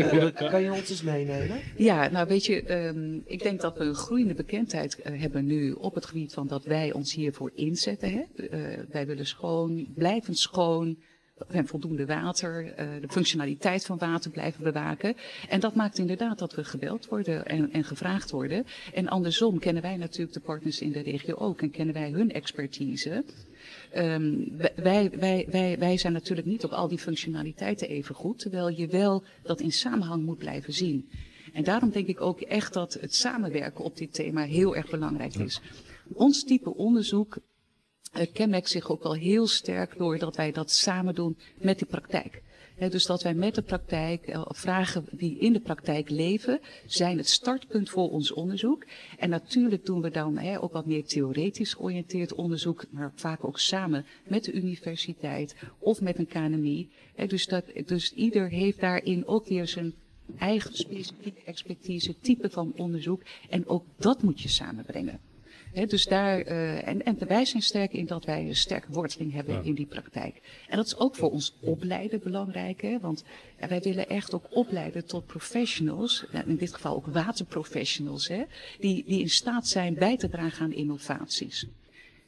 kan 0.51 0.63
je 0.63 0.73
ons 0.73 0.91
eens 0.91 1.03
meenemen? 1.03 1.61
Ja, 1.77 2.09
nou 2.09 2.29
weet 2.29 2.47
je, 2.47 2.87
um, 2.87 3.23
ik 3.27 3.43
denk 3.43 3.61
dat 3.61 3.79
we 3.79 3.85
een 3.85 3.95
groeiende 3.95 4.35
bekendheid 4.35 4.99
uh, 4.99 5.21
hebben 5.21 5.45
nu 5.45 5.73
op 5.73 5.95
het 5.95 6.07
gebied 6.07 6.33
van 6.33 6.47
dat 6.47 6.65
wij 6.65 6.93
ons 6.93 7.15
hiervoor 7.15 7.53
inzetten. 7.55 8.11
Hè? 8.13 8.23
Uh, 8.37 8.79
wij 8.91 9.07
willen 9.07 9.27
schoon, 9.27 9.87
blijvend 9.95 10.39
schoon, 10.39 10.97
en 11.49 11.67
voldoende 11.67 12.07
water, 12.07 12.65
uh, 12.65 12.75
de 13.01 13.09
functionaliteit 13.09 13.85
van 13.85 13.99
water 13.99 14.31
blijven 14.31 14.65
bewaken. 14.65 15.17
En 15.49 15.61
dat 15.61 15.75
maakt 15.75 15.99
inderdaad 15.99 16.39
dat 16.39 16.55
we 16.55 16.65
gebeld 16.65 17.07
worden 17.07 17.47
en, 17.47 17.73
en 17.73 17.85
gevraagd 17.85 18.31
worden. 18.31 18.67
En 18.95 19.09
andersom 19.09 19.59
kennen 19.59 19.83
wij 19.83 19.97
natuurlijk 19.97 20.33
de 20.33 20.41
partners 20.41 20.81
in 20.81 20.93
de 20.93 21.01
regio 21.03 21.35
ook 21.35 21.63
en 21.63 21.71
kennen 21.71 21.95
wij 21.95 22.11
hun 22.11 22.33
expertise. 22.33 23.25
Um, 23.97 24.57
wij, 24.77 25.11
wij, 25.11 25.47
wij, 25.51 25.79
wij 25.79 25.99
zijn 25.99 26.13
natuurlijk 26.13 26.47
niet 26.47 26.65
op 26.65 26.71
al 26.71 26.89
die 26.89 26.99
functionaliteiten 26.99 27.89
even 27.89 28.15
goed, 28.15 28.39
terwijl 28.39 28.69
je 28.69 28.87
wel 28.87 29.23
dat 29.43 29.61
in 29.61 29.73
samenhang 29.73 30.25
moet 30.25 30.39
blijven 30.39 30.73
zien. 30.73 31.11
En 31.53 31.65
daarom 31.65 31.91
denk 31.91 32.07
ik 32.07 32.21
ook 32.21 32.41
echt 32.41 32.73
dat 32.73 32.93
het 33.01 33.15
samenwerken 33.15 33.85
op 33.85 33.97
dit 33.97 34.15
thema 34.15 34.43
heel 34.43 34.77
erg 34.77 34.91
belangrijk 34.91 35.35
is. 35.35 35.61
Ons 36.13 36.45
type 36.45 36.75
onderzoek 36.75 37.39
uh, 38.17 38.27
kenmerkt 38.33 38.69
zich 38.69 38.91
ook 38.91 39.03
wel 39.03 39.15
heel 39.15 39.47
sterk 39.47 39.99
doordat 39.99 40.37
wij 40.37 40.53
dat 40.53 40.71
samen 40.71 41.15
doen 41.15 41.39
met 41.59 41.79
de 41.79 41.87
praktijk. 41.87 42.43
Dus 42.91 43.07
dat 43.07 43.23
wij 43.23 43.35
met 43.35 43.55
de 43.55 43.63
praktijk, 43.63 44.29
uh, 44.29 44.43
vragen 44.49 45.05
die 45.11 45.39
in 45.39 45.53
de 45.53 45.61
praktijk 45.61 46.11
leven, 46.11 46.61
zijn 46.87 47.17
het 47.17 47.29
startpunt 47.29 47.91
voor 47.91 48.11
ons 48.11 48.33
onderzoek. 48.33 48.85
En 49.19 49.31
natuurlijk 49.31 49.87
doen 49.87 50.03
we 50.03 50.11
dan 50.11 50.39
he, 50.39 50.63
ook 50.63 50.73
wat 50.73 50.87
meer 50.87 51.05
theoretisch 51.05 51.75
georiënteerd 51.75 52.35
onderzoek, 52.35 52.85
maar 52.91 53.13
vaak 53.15 53.45
ook 53.45 53.59
samen 53.59 54.07
met 54.29 54.45
de 54.45 54.53
universiteit 54.53 55.55
of 55.79 56.01
met 56.01 56.19
een 56.19 56.27
KNMI. 56.27 56.91
He, 57.15 57.27
dus, 57.27 57.47
dat, 57.47 57.65
dus 57.87 58.13
ieder 58.13 58.49
heeft 58.49 58.81
daarin 58.81 59.27
ook 59.27 59.47
weer 59.47 59.67
zijn 59.67 59.95
eigen 60.39 60.77
specifieke 60.77 61.41
expertise, 61.45 62.19
type 62.21 62.51
van 62.51 62.73
onderzoek. 62.77 63.23
En 63.49 63.67
ook 63.67 63.85
dat 63.97 64.23
moet 64.23 64.41
je 64.41 64.49
samenbrengen 64.49 65.21
dus 65.73 66.07
daar, 66.07 66.47
uh, 66.47 66.89
en, 66.89 67.05
en 67.05 67.17
wij 67.27 67.45
zijn 67.45 67.63
sterk 67.63 67.93
in 67.93 68.07
dat 68.07 68.25
wij 68.25 68.49
een 68.49 68.57
sterke 68.57 68.93
worteling 68.93 69.33
hebben 69.33 69.55
ja. 69.55 69.61
in 69.63 69.75
die 69.75 69.87
praktijk. 69.87 70.41
En 70.69 70.77
dat 70.77 70.87
is 70.87 70.97
ook 70.97 71.17
voor 71.17 71.31
ons 71.31 71.55
opleiden 71.61 72.21
belangrijk, 72.23 72.83
hè, 72.83 73.01
want 73.01 73.25
ja, 73.61 73.69
wij 73.69 73.81
willen 73.81 74.09
echt 74.09 74.35
ook 74.35 74.47
opleiden 74.51 75.07
tot 75.07 75.27
professionals, 75.27 76.25
in 76.47 76.57
dit 76.57 76.75
geval 76.75 76.97
ook 76.97 77.07
waterprofessionals, 77.07 78.29
hè, 78.29 78.43
die, 78.81 79.05
die 79.07 79.21
in 79.21 79.31
staat 79.31 79.69
zijn 79.69 79.95
bij 79.95 80.17
te 80.17 80.29
dragen 80.29 80.65
aan 80.65 80.73
innovaties. 80.73 81.67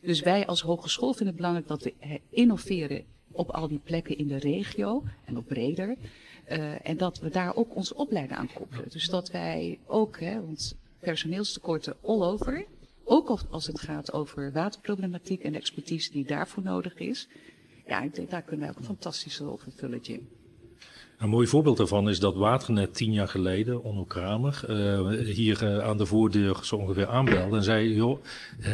Dus 0.01 0.21
wij 0.21 0.47
als 0.47 0.61
hogeschool 0.61 1.13
vinden 1.13 1.27
het 1.27 1.37
belangrijk 1.37 1.69
dat 1.69 1.83
we 1.83 2.21
innoveren 2.31 3.05
op 3.33 3.51
al 3.51 3.69
die 3.69 3.81
plekken 3.85 4.19
in 4.19 4.29
de 4.29 4.39
regio 4.39 5.03
en 5.25 5.37
op 5.37 5.47
breder. 5.47 5.97
Uh, 6.51 6.89
en 6.89 6.97
dat 6.97 7.19
we 7.19 7.31
daar 7.31 7.57
ook 7.57 7.77
ons 7.77 7.93
opleiden 7.93 8.37
aan 8.37 8.51
koppelen. 8.55 8.89
Dus 8.89 9.09
dat 9.09 9.31
wij 9.31 9.79
ook, 9.87 10.21
hè, 10.21 10.41
want 10.41 10.77
personeelstekorten 10.99 11.97
all 12.03 12.23
over. 12.23 12.65
Ook 13.05 13.39
als 13.51 13.67
het 13.67 13.81
gaat 13.81 14.13
over 14.13 14.53
waterproblematiek 14.53 15.43
en 15.43 15.53
de 15.53 15.59
expertise 15.59 16.11
die 16.11 16.25
daarvoor 16.25 16.63
nodig 16.63 16.95
is. 16.95 17.29
Ja, 17.87 18.03
ik 18.03 18.15
denk, 18.15 18.31
daar 18.31 18.43
kunnen 18.43 18.61
wij 18.61 18.71
ook 18.71 18.79
een 18.79 18.85
fantastische 18.85 19.45
rol 19.45 19.57
vervullen, 19.57 20.01
Jim. 20.01 20.29
Een 21.19 21.29
mooi 21.29 21.47
voorbeeld 21.47 21.77
daarvan 21.77 22.09
is 22.09 22.21
dat 22.21 22.35
Waternet 22.35 22.95
tien 22.95 23.13
jaar 23.13 23.29
geleden, 23.29 23.83
Onno 23.83 24.05
Kramer, 24.05 24.65
uh, 24.69 25.21
hier 25.35 25.63
uh, 25.63 25.79
aan 25.79 25.97
de 25.97 26.07
voordeur 26.07 26.59
zo 26.63 26.77
ongeveer 26.77 27.07
aanbelde 27.07 27.57
en 27.57 27.63
zei, 27.63 27.95
joh, 27.95 28.25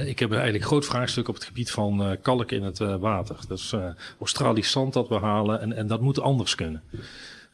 ik 0.04 0.18
heb 0.18 0.32
eigenlijk 0.32 0.64
groot 0.64 0.86
vraagstuk 0.86 1.28
op 1.28 1.34
het 1.34 1.44
gebied 1.44 1.70
van 1.70 2.18
kalk 2.22 2.52
in 2.52 2.62
het 2.62 2.78
water. 2.78 3.36
Dat 3.48 3.58
is 3.58 3.74
Australisch 4.18 4.70
zand 4.70 4.92
dat 4.92 5.08
we 5.08 5.14
halen 5.14 5.60
en, 5.60 5.72
en 5.72 5.86
dat 5.86 6.00
moet 6.00 6.20
anders 6.20 6.54
kunnen. 6.54 6.82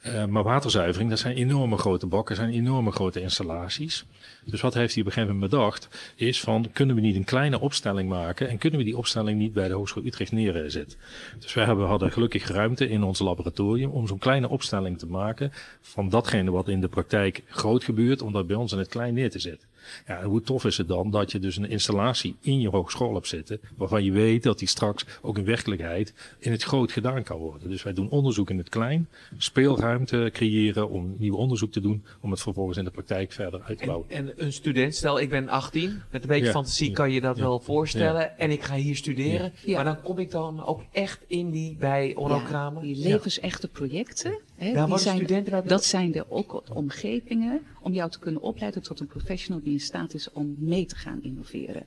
Uh, 0.07 0.25
maar 0.25 0.43
waterzuivering, 0.43 1.11
dat 1.11 1.19
zijn 1.19 1.37
enorme 1.37 1.77
grote 1.77 2.07
bakken, 2.07 2.37
zijn 2.37 2.51
enorme 2.51 2.91
grote 2.91 3.21
installaties. 3.21 4.05
Dus 4.45 4.61
wat 4.61 4.75
heeft 4.75 4.93
hij 4.93 5.03
op 5.03 5.09
een 5.09 5.15
gegeven 5.15 5.35
moment 5.35 5.51
bedacht, 5.51 5.89
is 6.15 6.41
van 6.41 6.67
kunnen 6.73 6.95
we 6.95 7.01
niet 7.01 7.17
een 7.17 7.25
kleine 7.25 7.61
opstelling 7.61 8.09
maken 8.09 8.49
en 8.49 8.59
kunnen 8.59 8.79
we 8.79 8.85
die 8.85 8.97
opstelling 8.97 9.39
niet 9.39 9.53
bij 9.53 9.69
de 9.69 9.75
Hogeschool 9.75 10.05
Utrecht 10.05 10.33
neerzetten. 10.33 10.99
Dus 11.39 11.55
wij 11.55 11.65
hebben, 11.65 11.87
hadden 11.87 12.13
gelukkig 12.13 12.49
ruimte 12.49 12.89
in 12.89 13.03
ons 13.03 13.19
laboratorium 13.19 13.91
om 13.91 14.07
zo'n 14.07 14.19
kleine 14.19 14.49
opstelling 14.49 14.99
te 14.99 15.07
maken 15.07 15.53
van 15.81 16.09
datgene 16.09 16.51
wat 16.51 16.69
in 16.69 16.81
de 16.81 16.89
praktijk 16.89 17.43
groot 17.47 17.85
gebeurt, 17.85 18.23
om 18.23 18.33
dat 18.33 18.47
bij 18.47 18.57
ons 18.57 18.73
in 18.73 18.79
het 18.79 18.89
klein 18.89 19.15
neer 19.15 19.31
te 19.31 19.39
zetten. 19.39 19.69
Ja, 20.07 20.19
en 20.19 20.27
hoe 20.27 20.43
tof 20.43 20.65
is 20.65 20.77
het 20.77 20.89
dan 20.89 21.11
dat 21.11 21.33
je 21.33 21.39
dus 21.39 21.57
een 21.57 21.69
installatie 21.69 22.37
in 22.41 22.61
je 22.61 22.69
hogeschool 22.69 23.15
hebt 23.15 23.29
zitten, 23.29 23.61
waarvan 23.77 24.05
je 24.05 24.13
weet 24.13 24.43
dat 24.43 24.59
die 24.59 24.69
straks 24.69 25.05
ook 25.23 25.39
in 25.39 25.45
werkelijkheid 25.45 26.15
in 26.39 26.53
het 26.53 26.63
groot 26.63 26.93
gedaan 26.93 27.23
kan 27.23 27.39
worden. 27.39 27.71
Dus 27.71 27.83
wij 27.83 27.93
doen 27.93 28.09
onderzoek 28.09 28.51
in 28.51 28.59
het 28.59 28.69
klein, 28.69 29.09
speelruimte 29.37 29.96
creëren 30.05 30.91
om 30.91 31.15
nieuw 31.19 31.35
onderzoek 31.35 31.73
te 31.73 31.81
doen, 31.81 32.05
om 32.21 32.31
het 32.31 32.41
vervolgens 32.41 32.79
in 32.79 32.85
de 32.85 32.91
praktijk 32.91 33.33
verder 33.33 33.63
uit 33.63 33.79
te 33.79 33.87
bouwen. 33.87 34.11
En, 34.11 34.39
en 34.39 34.45
een 34.45 34.53
student, 34.53 34.95
stel 34.95 35.21
ik 35.21 35.29
ben 35.29 35.49
18, 35.49 36.03
met 36.11 36.23
een 36.23 36.29
beetje 36.29 36.45
ja. 36.45 36.51
fantasie 36.51 36.91
kan 36.91 37.11
je 37.11 37.21
dat 37.21 37.37
ja. 37.37 37.43
wel 37.43 37.61
voorstellen, 37.61 38.21
ja. 38.21 38.37
en 38.37 38.51
ik 38.51 38.63
ga 38.63 38.75
hier 38.75 38.97
studeren, 38.97 39.53
maar 39.67 39.85
dan 39.85 40.03
kom 40.03 40.19
ik 40.19 40.31
dan 40.31 40.65
ook 40.65 40.83
echt 40.93 41.25
in 41.27 41.51
die 41.51 41.77
bij 41.77 42.15
Onno 42.15 42.41
Kramer? 42.41 42.83
Die 42.83 42.97
levensechte 42.97 43.69
projecten, 43.69 44.41
hè, 44.55 44.73
Daar 44.73 44.87
die 44.87 44.99
zijn, 44.99 45.17
studenten 45.17 45.67
dat 45.67 45.85
zijn 45.85 46.13
de 46.13 46.31
ook 46.31 46.63
omgevingen 46.75 47.61
om 47.81 47.93
jou 47.93 48.11
te 48.11 48.19
kunnen 48.19 48.43
opleiden 48.43 48.83
tot 48.83 49.01
een 49.01 49.07
professional 49.07 49.63
die 49.63 49.73
in 49.73 49.81
staat 49.81 50.15
is 50.15 50.33
om 50.33 50.55
mee 50.59 50.87
te 50.87 50.97
gaan 50.97 51.23
innoveren. 51.23 51.87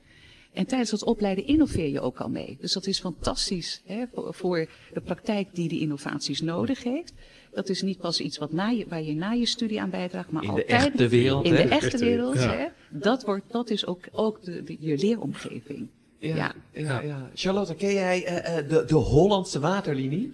En 0.52 0.66
tijdens 0.66 0.90
het 0.90 1.04
opleiden 1.04 1.46
innoveer 1.46 1.88
je 1.88 2.00
ook 2.00 2.18
al 2.18 2.28
mee. 2.28 2.56
Dus 2.60 2.72
dat 2.72 2.86
is 2.86 3.00
fantastisch 3.00 3.82
hè, 3.84 4.04
voor, 4.12 4.34
voor, 4.34 4.68
de 4.92 5.00
praktijk 5.00 5.48
die 5.52 5.68
die 5.68 5.80
innovaties 5.80 6.40
nodig 6.40 6.82
heeft. 6.82 7.12
Dat 7.52 7.68
is 7.68 7.82
niet 7.82 7.98
pas 7.98 8.20
iets 8.20 8.38
wat 8.38 8.52
na 8.52 8.68
je, 8.68 8.86
waar 8.88 9.02
je 9.02 9.14
na 9.14 9.30
je 9.30 9.46
studie 9.46 9.80
aan 9.80 9.90
bijdraagt, 9.90 10.30
maar 10.30 10.42
in 10.42 10.48
altijd 10.48 10.68
de 10.68 10.74
echte 10.74 11.08
wereld. 11.08 11.44
In 11.44 11.54
hè? 11.54 11.62
de 11.62 11.68
echte 11.68 11.98
wereld. 11.98 12.34
Ja. 12.34 12.54
Hè, 12.54 12.66
dat, 12.90 13.24
wordt, 13.24 13.44
dat 13.52 13.70
is 13.70 13.86
ook, 13.86 14.04
ook 14.12 14.42
de, 14.42 14.62
de, 14.62 14.76
je 14.80 14.96
leeromgeving. 14.96 15.88
Ja, 16.18 16.36
ja. 16.36 16.54
ja, 16.72 17.00
ja. 17.00 17.30
Charlotte, 17.34 17.74
ken 17.74 17.92
jij 17.92 18.22
uh, 18.22 18.68
de, 18.68 18.84
de 18.86 18.94
Hollandse 18.94 19.60
waterlinie? 19.60 20.32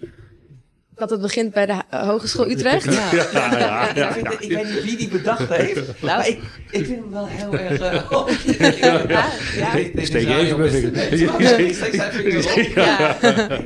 Dat 0.97 1.09
het 1.09 1.21
begint 1.21 1.53
bij 1.53 1.65
de 1.65 1.83
Hogeschool 1.89 2.49
Utrecht? 2.49 2.93
Ja, 2.93 3.11
ja, 3.11 3.31
ja, 3.31 3.91
ja, 3.95 4.09
ik, 4.09 4.13
vind, 4.13 4.41
ik, 4.43 4.51
weet 4.51 4.73
niet 4.73 4.83
wie 4.83 4.97
die 4.97 5.07
bedacht 5.07 5.49
heeft, 5.49 5.75
nou, 5.75 5.95
maar 6.17 6.27
ik, 6.27 6.41
ik 6.71 6.85
vind 6.85 6.99
hem 6.99 7.11
wel 7.11 7.27
heel 7.27 7.53
erg... 7.69 7.81
Uh, 7.81 8.11
oh, 8.11 8.29
ja, 8.79 9.31
ja. 9.55 9.69
Steek 10.03 10.27
even 10.27 10.59
mijn 10.59 10.71
vinger. 10.71 10.93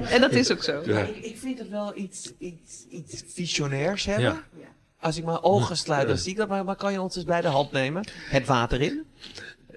En 0.09 0.21
dat 0.21 0.31
is 0.31 0.51
ook 0.51 0.63
zo. 0.63 0.81
Ja. 0.85 0.99
Ik, 0.99 1.17
ik 1.17 1.37
vind 1.37 1.59
het 1.59 1.69
wel 1.69 1.91
iets, 1.95 2.31
iets, 2.37 2.85
iets 2.89 3.23
visionairs 3.33 4.05
hebben. 4.05 4.43
Ja. 4.59 4.67
Als 4.99 5.17
ik 5.17 5.25
mijn 5.25 5.43
ogen 5.43 5.77
sluit, 5.77 6.07
dan 6.07 6.17
zie 6.17 6.31
ik 6.31 6.37
dat, 6.37 6.47
maar, 6.47 6.65
maar 6.65 6.75
kan 6.75 6.91
je 6.91 7.01
ons 7.01 7.15
eens 7.15 7.25
bij 7.25 7.41
de 7.41 7.47
hand 7.47 7.71
nemen? 7.71 8.07
Het 8.29 8.45
water 8.45 8.81
in? 8.81 9.05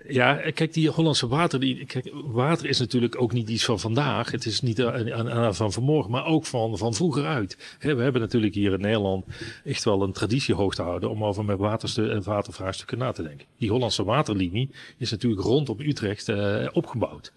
Ja, 0.08 0.50
kijk, 0.50 0.73
die 0.73 0.88
Hollandse 0.88 1.28
water, 1.28 1.61
die, 1.61 1.87
water 2.25 2.66
is 2.66 2.78
natuurlijk 2.78 3.20
ook 3.20 3.32
niet 3.32 3.49
iets 3.49 3.64
van 3.64 3.80
vandaag. 3.80 4.30
Het 4.30 4.46
is 4.46 4.61
niet 4.61 4.82
aan, 4.82 5.54
van 5.54 5.73
vanmorgen, 5.73 6.11
maar 6.11 6.26
ook 6.26 6.46
van, 6.46 6.78
van 6.78 6.94
vroeger 6.94 7.26
uit. 7.26 7.76
We 7.80 8.02
hebben 8.02 8.20
natuurlijk 8.20 8.54
hier 8.54 8.73
in 8.73 8.80
Nederland 8.80 9.25
echt 9.64 9.84
wel 9.84 10.02
een 10.02 10.12
traditie 10.12 10.54
hoog 10.54 10.75
te 10.75 10.82
houden 10.82 11.11
om 11.11 11.25
over 11.25 11.44
met 11.44 11.58
waterstu 11.58 12.11
en 12.11 12.23
watervraagstukken 12.23 12.99
na 12.99 13.12
te 13.12 13.23
denken. 13.23 13.46
Die 13.58 13.70
Hollandse 13.70 14.04
waterlinie 14.04 14.70
is 14.99 15.11
natuurlijk 15.11 15.42
rondom 15.42 15.80
Utrecht 15.80 16.28
uh, 16.28 16.66
opgebouwd. 16.73 17.32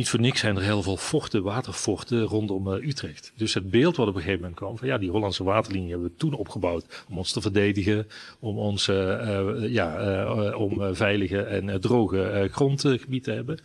Niet 0.00 0.08
voor 0.08 0.20
niks 0.20 0.40
zijn 0.40 0.56
er 0.56 0.62
heel 0.62 0.82
veel 0.82 0.96
vochten, 0.96 1.42
watervochten 1.42 2.22
rondom 2.22 2.68
uh, 2.68 2.86
Utrecht. 2.86 3.32
Dus 3.36 3.54
het 3.54 3.70
beeld 3.70 3.96
wat 3.96 4.08
op 4.08 4.14
een 4.14 4.20
gegeven 4.20 4.40
moment 4.40 4.58
kwam 4.58 4.78
van 4.78 4.88
ja, 4.88 4.98
die 4.98 5.10
Hollandse 5.10 5.44
waterlinie 5.44 5.90
hebben 5.90 6.08
we 6.08 6.16
toen 6.16 6.34
opgebouwd 6.34 7.04
om 7.08 7.18
ons 7.18 7.32
te 7.32 7.40
verdedigen, 7.40 8.06
om 8.38 8.58
ons 8.58 8.88
uh, 8.88 8.96
uh, 8.96 9.72
ja, 9.72 10.54
om 10.54 10.94
veilige 10.94 11.42
en 11.42 11.80
droge 11.80 12.48
grondgebied 12.50 13.24
te 13.24 13.30
hebben. 13.30 13.60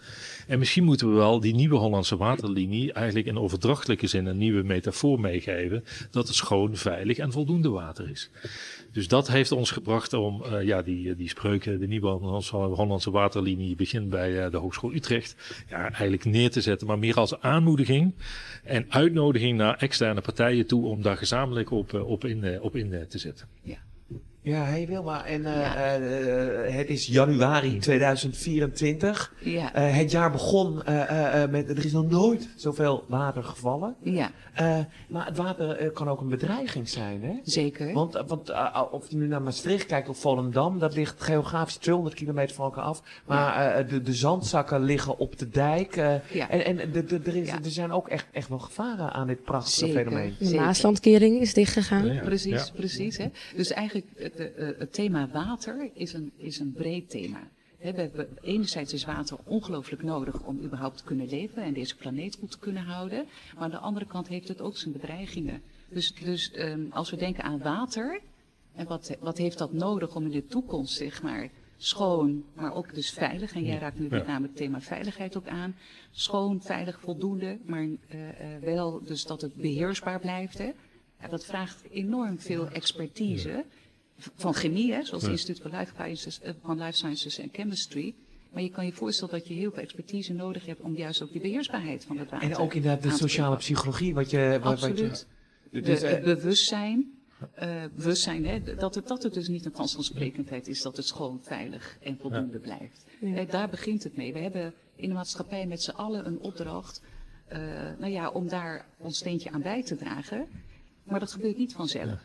En 0.48 0.60
misschien 0.60 0.84
moeten 0.84 1.10
we 1.10 1.16
wel 1.16 1.40
die 1.40 1.56
nieuwe 1.56 1.76
Hollandse 1.76 2.18
waterlinie 2.18 2.94
eigenlijk 2.94 3.28
in 3.28 3.38
overdrachtelijke 3.38 4.08
zin 4.08 4.26
een 4.26 4.38
nieuwe 4.38 4.64
metafoor 4.64 5.20
meegeven 5.20 5.84
dat 6.12 6.28
het 6.28 6.36
schoon, 6.36 6.76
veilig 6.76 7.18
en 7.18 7.32
voldoende 7.32 7.70
water 7.70 8.10
is. 8.10 8.30
Dus 8.96 9.08
dat 9.08 9.28
heeft 9.28 9.52
ons 9.52 9.72
gebracht 9.72 10.14
om 10.14 10.44
uh, 10.44 10.64
ja, 10.64 10.82
die, 10.82 11.16
die 11.16 11.30
spreuken, 11.30 11.80
de 11.80 11.88
nieuwe 11.88 12.08
Hollandse 12.52 13.12
waterlinie 13.12 13.76
begint 13.76 14.10
bij 14.10 14.46
uh, 14.46 14.52
de 14.52 14.58
Hogeschool 14.58 14.94
Utrecht, 14.94 15.36
ja, 15.70 15.84
eigenlijk 15.84 16.26
neer 16.26 16.52
te 16.52 16.62
zetten, 16.62 16.88
maar 16.88 17.00
meer 17.00 17.16
als 17.16 17.40
aanmoediging 17.40 18.14
en 18.64 18.86
uitnodiging 18.90 19.58
naar 19.58 19.78
externe 19.78 20.22
partijen 20.22 20.68
toe 20.68 20.86
om 20.86 21.02
daar 21.02 21.18
gezamenlijk 21.18 21.72
op, 21.72 21.94
op 21.94 22.26
in, 22.26 22.62
op 22.62 22.76
in 22.76 23.08
te 23.10 23.18
zetten. 23.18 23.48
Ja. 23.62 23.78
Ja, 24.46 24.64
hey 24.64 24.88
Wilma, 24.88 25.26
en 25.26 25.42
uh, 25.42 25.62
ja. 25.62 26.00
uh, 26.00 26.76
het 26.76 26.90
is 26.90 27.08
januari 27.08 27.78
2024. 27.78 29.34
Ja. 29.40 29.76
Uh, 29.76 29.96
het 29.96 30.12
jaar 30.12 30.32
begon 30.32 30.76
met, 31.50 31.70
er 31.70 31.86
is 31.86 31.92
nog 31.92 32.10
nooit 32.10 32.50
zoveel 32.56 33.04
water 33.08 33.44
gevallen. 33.44 33.96
Ja. 34.02 34.32
maar 35.08 35.26
het 35.26 35.38
water 35.38 35.92
kan 35.92 36.10
ook 36.10 36.22
een 36.22 36.30
bedreiging 36.30 36.90
zijn, 36.90 37.24
hè? 37.24 37.34
Zeker. 37.44 37.94
Want, 37.94 38.24
want 38.28 38.52
of 38.92 39.10
je 39.10 39.18
nu 39.18 39.28
naar 39.28 39.42
Maastricht 39.42 39.86
kijkt 39.86 40.10
of 40.10 40.18
Volendam, 40.18 40.80
dat 40.80 40.96
ligt 40.96 41.22
geografisch 41.22 41.76
200 41.76 42.16
kilometer 42.16 42.56
van 42.56 42.66
elkaar 42.66 42.84
af. 42.84 43.02
Maar 43.26 43.78
ja. 43.78 43.84
de, 43.84 44.02
de 44.02 44.14
zandzakken 44.14 44.84
liggen 44.84 45.18
op 45.18 45.38
de 45.38 45.50
dijk. 45.50 45.96
ja. 46.32 46.50
En, 46.50 46.80
en 46.80 46.92
de, 46.92 47.04
de, 47.04 47.20
er, 47.26 47.36
is, 47.36 47.50
er 47.50 47.60
zijn 47.64 47.92
ook 47.92 48.08
echt, 48.08 48.28
echt 48.32 48.50
wel 48.50 48.60
gevaren 48.60 49.12
aan 49.12 49.28
dit 49.28 49.44
prachtige 49.44 49.86
Zeker. 49.86 50.04
fenomeen. 50.04 50.36
De 50.40 50.56
Maaslandkering 50.56 51.42
is 51.42 51.54
dichtgegaan. 51.54 52.14
Ja, 52.14 52.22
precies, 52.24 52.72
precies. 52.72 53.18
Hè? 53.18 53.28
Dus 53.56 53.72
eigenlijk 53.72 54.06
de, 54.36 54.54
uh, 54.58 54.80
het 54.80 54.94
thema 54.94 55.28
water 55.28 55.90
is 55.94 56.14
een, 56.14 56.32
is 56.38 56.60
een 56.60 56.72
breed 56.72 57.10
thema. 57.10 57.48
He, 57.78 57.94
we, 57.94 58.28
enerzijds 58.42 58.94
is 58.94 59.06
water 59.06 59.38
ongelooflijk 59.44 60.04
nodig 60.04 60.44
om 60.44 60.60
überhaupt 60.64 60.98
te 60.98 61.04
kunnen 61.04 61.30
leven 61.30 61.64
en 61.64 61.74
deze 61.74 61.96
planeet 61.96 62.36
goed 62.36 62.52
te 62.52 62.60
kunnen 62.60 62.84
houden. 62.84 63.26
Maar 63.54 63.64
aan 63.64 63.70
de 63.70 63.78
andere 63.78 64.06
kant 64.06 64.28
heeft 64.28 64.48
het 64.48 64.62
ook 64.62 64.78
zijn 64.78 64.94
bedreigingen. 64.94 65.62
Dus, 65.90 66.14
dus 66.14 66.52
um, 66.58 66.88
als 66.92 67.10
we 67.10 67.18
denken 67.18 67.44
aan 67.44 67.60
water, 67.60 68.22
en 68.76 68.88
wat, 68.88 69.18
wat 69.20 69.38
heeft 69.38 69.58
dat 69.58 69.74
nodig 69.74 70.16
om 70.16 70.26
in 70.26 70.32
de 70.32 70.46
toekomst, 70.46 70.94
zeg 70.94 71.22
maar, 71.22 71.50
schoon, 71.78 72.44
maar 72.54 72.74
ook 72.74 72.94
dus 72.94 73.10
veilig. 73.10 73.54
En 73.54 73.64
jij 73.64 73.78
raakt 73.78 74.00
nu 74.00 74.08
met 74.08 74.28
name 74.28 74.48
het 74.48 74.56
thema 74.56 74.82
veiligheid 74.82 75.38
ook 75.38 75.48
aan. 75.48 75.76
Schoon, 76.12 76.62
veilig, 76.62 77.00
voldoende, 77.00 77.58
maar 77.66 77.84
uh, 77.84 77.90
uh, 77.90 78.28
wel 78.62 79.04
dus 79.04 79.26
dat 79.26 79.42
het 79.42 79.56
beheersbaar 79.56 80.20
blijft. 80.20 80.58
Hè. 80.58 80.72
Ja, 81.22 81.28
dat 81.28 81.46
vraagt 81.46 81.84
enorm 81.90 82.40
veel 82.40 82.68
expertise 82.68 83.66
van 84.18 84.54
chemie, 84.54 84.94
hè, 84.94 85.04
zoals 85.04 85.24
het 85.24 85.32
Instituut 85.32 85.62
voor 85.62 85.72
Life 85.72 85.92
Sciences, 85.94 86.40
van 86.62 86.78
Life 86.80 86.92
Sciences 86.92 87.38
en 87.38 87.50
Chemistry. 87.52 88.16
Maar 88.52 88.64
je 88.64 88.70
kan 88.70 88.86
je 88.86 88.92
voorstellen 88.92 89.34
dat 89.34 89.48
je 89.48 89.54
heel 89.54 89.72
veel 89.72 89.82
expertise 89.82 90.34
nodig 90.34 90.66
hebt 90.66 90.82
om 90.82 90.96
juist 90.96 91.22
ook 91.22 91.32
die 91.32 91.42
beheersbaarheid 91.42 92.06
van 92.06 92.18
het 92.18 92.30
water 92.30 92.50
En 92.50 92.58
ook 92.58 92.74
inderdaad 92.74 93.04
de 93.04 93.12
sociale 93.12 93.56
psychologie, 93.56 94.14
wat 94.14 94.30
je... 94.30 94.60
Wat, 94.64 94.72
Absoluut. 94.72 95.00
Wat 95.10 95.26
je, 95.72 95.82
dus, 95.82 96.00
de, 96.00 96.08
het 96.08 96.24
bewustzijn. 96.24 97.14
Uh, 97.60 97.84
bewustzijn, 97.96 98.46
hè, 98.46 98.76
dat, 98.76 98.96
het, 98.96 99.08
dat 99.08 99.24
het 99.24 99.34
dus 99.34 99.48
niet 99.48 99.66
een 99.66 99.72
vanzelfsprekendheid 99.76 100.68
is 100.68 100.82
dat 100.82 100.98
het 100.98 101.06
schoon, 101.06 101.40
veilig 101.42 101.98
en 102.02 102.18
voldoende 102.22 102.60
ja. 102.64 102.76
blijft. 102.76 103.06
Ja. 103.20 103.28
Hè, 103.28 103.46
daar 103.46 103.70
begint 103.70 104.04
het 104.04 104.16
mee. 104.16 104.34
We 104.34 104.40
hebben 104.40 104.74
in 104.96 105.08
de 105.08 105.16
maatschappij 105.16 105.68
met 105.68 105.82
z'n 105.82 105.92
allen 105.92 106.28
een 106.28 106.40
opdracht 106.40 107.02
uh, 107.54 107.60
nou 108.00 108.12
ja, 108.12 108.30
om 108.30 108.48
daar 108.48 108.86
ons 108.98 109.18
steentje 109.18 109.52
aan 109.52 109.62
bij 109.62 109.84
te 109.84 109.96
dragen. 109.96 110.48
Maar 111.04 111.20
dat 111.20 111.32
gebeurt 111.32 111.58
niet 111.58 111.74
vanzelf. 111.74 112.06
Ja. 112.06 112.20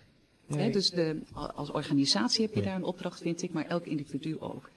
Nee. 0.51 0.65
He, 0.65 0.71
dus 0.71 0.91
de, 0.91 1.21
als 1.55 1.71
organisatie 1.71 2.45
heb 2.45 2.55
je 2.55 2.63
daar 2.63 2.77
een 2.77 2.85
opdracht, 2.85 3.21
vind 3.21 3.43
ik, 3.43 3.53
maar 3.53 3.67
elk 3.67 3.87
individu 3.87 4.37
ook. 4.39 4.71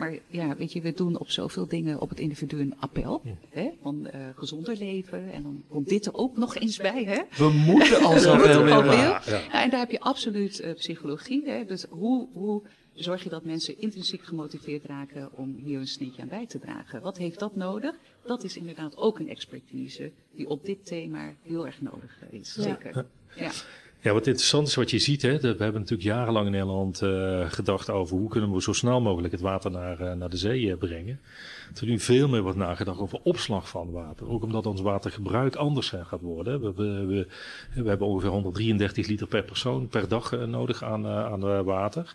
Maar 0.00 0.18
ja, 0.26 0.56
weet 0.56 0.72
je, 0.72 0.80
we 0.80 0.92
doen 0.92 1.18
op 1.18 1.30
zoveel 1.30 1.66
dingen 1.66 2.00
op 2.00 2.08
het 2.08 2.20
individu 2.20 2.60
een 2.60 2.74
appel. 2.78 3.20
Ja. 3.24 3.32
Hè, 3.48 3.70
van 3.82 4.08
uh, 4.14 4.20
gezonder 4.34 4.76
leven. 4.76 5.32
En 5.32 5.42
dan 5.42 5.62
komt 5.68 5.88
dit 5.88 6.06
er 6.06 6.14
ook 6.14 6.36
nog 6.36 6.56
eens 6.56 6.76
bij. 6.76 7.04
Hè? 7.04 7.20
We 7.36 7.50
moeten 7.50 8.02
al 8.02 8.18
zoveel 8.28 8.64
willen. 8.64 8.84
Ja, 8.84 9.22
ja. 9.26 9.62
En 9.62 9.70
daar 9.70 9.80
heb 9.80 9.90
je 9.90 10.00
absoluut 10.00 10.60
uh, 10.60 10.74
psychologie. 10.74 11.50
Hè? 11.50 11.64
Dus 11.64 11.86
hoe, 11.90 12.28
hoe 12.32 12.62
zorg 12.94 13.22
je 13.22 13.28
dat 13.28 13.44
mensen 13.44 13.78
intrinsiek 13.78 14.22
gemotiveerd 14.22 14.84
raken 14.84 15.28
om 15.32 15.56
hier 15.64 15.78
een 15.78 15.86
sneetje 15.86 16.22
aan 16.22 16.28
bij 16.28 16.46
te 16.46 16.58
dragen? 16.58 17.00
Wat 17.00 17.18
heeft 17.18 17.38
dat 17.38 17.56
nodig? 17.56 17.94
Dat 18.24 18.44
is 18.44 18.56
inderdaad 18.56 18.96
ook 18.96 19.18
een 19.18 19.28
expertise 19.28 20.12
die 20.34 20.48
op 20.48 20.64
dit 20.64 20.86
thema 20.86 21.34
heel 21.42 21.66
erg 21.66 21.80
nodig 21.80 22.18
is. 22.30 22.52
Zeker. 22.52 23.06
Ja. 23.36 23.50
Ja, 24.02 24.12
wat 24.12 24.26
interessant 24.26 24.68
is 24.68 24.74
wat 24.74 24.90
je 24.90 24.98
ziet, 24.98 25.22
hè, 25.22 25.40
we 25.40 25.46
hebben 25.46 25.72
natuurlijk 25.72 26.02
jarenlang 26.02 26.46
in 26.46 26.52
Nederland 26.52 27.02
uh, 27.02 27.50
gedacht 27.50 27.90
over 27.90 28.16
hoe 28.16 28.28
kunnen 28.28 28.52
we 28.52 28.62
zo 28.62 28.72
snel 28.72 29.00
mogelijk 29.00 29.32
het 29.32 29.40
water 29.40 29.70
naar, 29.70 30.00
uh, 30.00 30.12
naar 30.12 30.30
de 30.30 30.36
zee 30.36 30.62
uh, 30.62 30.76
brengen. 30.76 31.20
Er 31.80 31.86
nu 31.86 31.98
veel 31.98 32.28
meer 32.28 32.42
wordt 32.42 32.58
nagedacht 32.58 32.98
over 32.98 33.20
opslag 33.22 33.68
van 33.68 33.90
water. 33.90 34.28
Ook 34.28 34.42
omdat 34.42 34.66
ons 34.66 34.80
watergebruik 34.80 35.56
anders 35.56 35.88
gaat 35.88 36.20
worden. 36.20 36.60
We, 36.60 36.72
we, 36.74 37.06
we, 37.06 37.26
we 37.82 37.88
hebben 37.88 38.06
ongeveer 38.06 38.30
133 38.30 39.06
liter 39.06 39.26
per 39.26 39.42
persoon 39.42 39.88
per 39.88 40.08
dag 40.08 40.46
nodig 40.46 40.82
aan, 40.82 41.06
aan 41.06 41.64
water. 41.64 42.14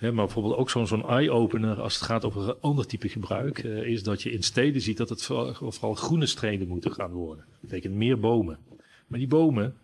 maar 0.00 0.12
bijvoorbeeld 0.12 0.56
ook 0.56 0.70
zo'n 0.70 0.86
zo'n 0.86 1.08
eye-opener 1.08 1.80
als 1.80 1.94
het 1.94 2.02
gaat 2.02 2.24
over 2.24 2.48
een 2.48 2.60
ander 2.60 2.86
type 2.86 3.08
gebruik, 3.08 3.58
is 3.64 4.02
dat 4.02 4.22
je 4.22 4.30
in 4.30 4.42
steden 4.42 4.80
ziet 4.80 4.96
dat 4.96 5.08
het 5.08 5.22
vooral, 5.22 5.54
vooral 5.54 5.94
groene 5.94 6.26
streden 6.26 6.68
moeten 6.68 6.92
gaan 6.92 7.12
worden. 7.12 7.44
Dat 7.48 7.70
betekent 7.70 7.94
meer 7.94 8.20
bomen. 8.20 8.58
Maar 9.06 9.18
die 9.18 9.28
bomen, 9.28 9.74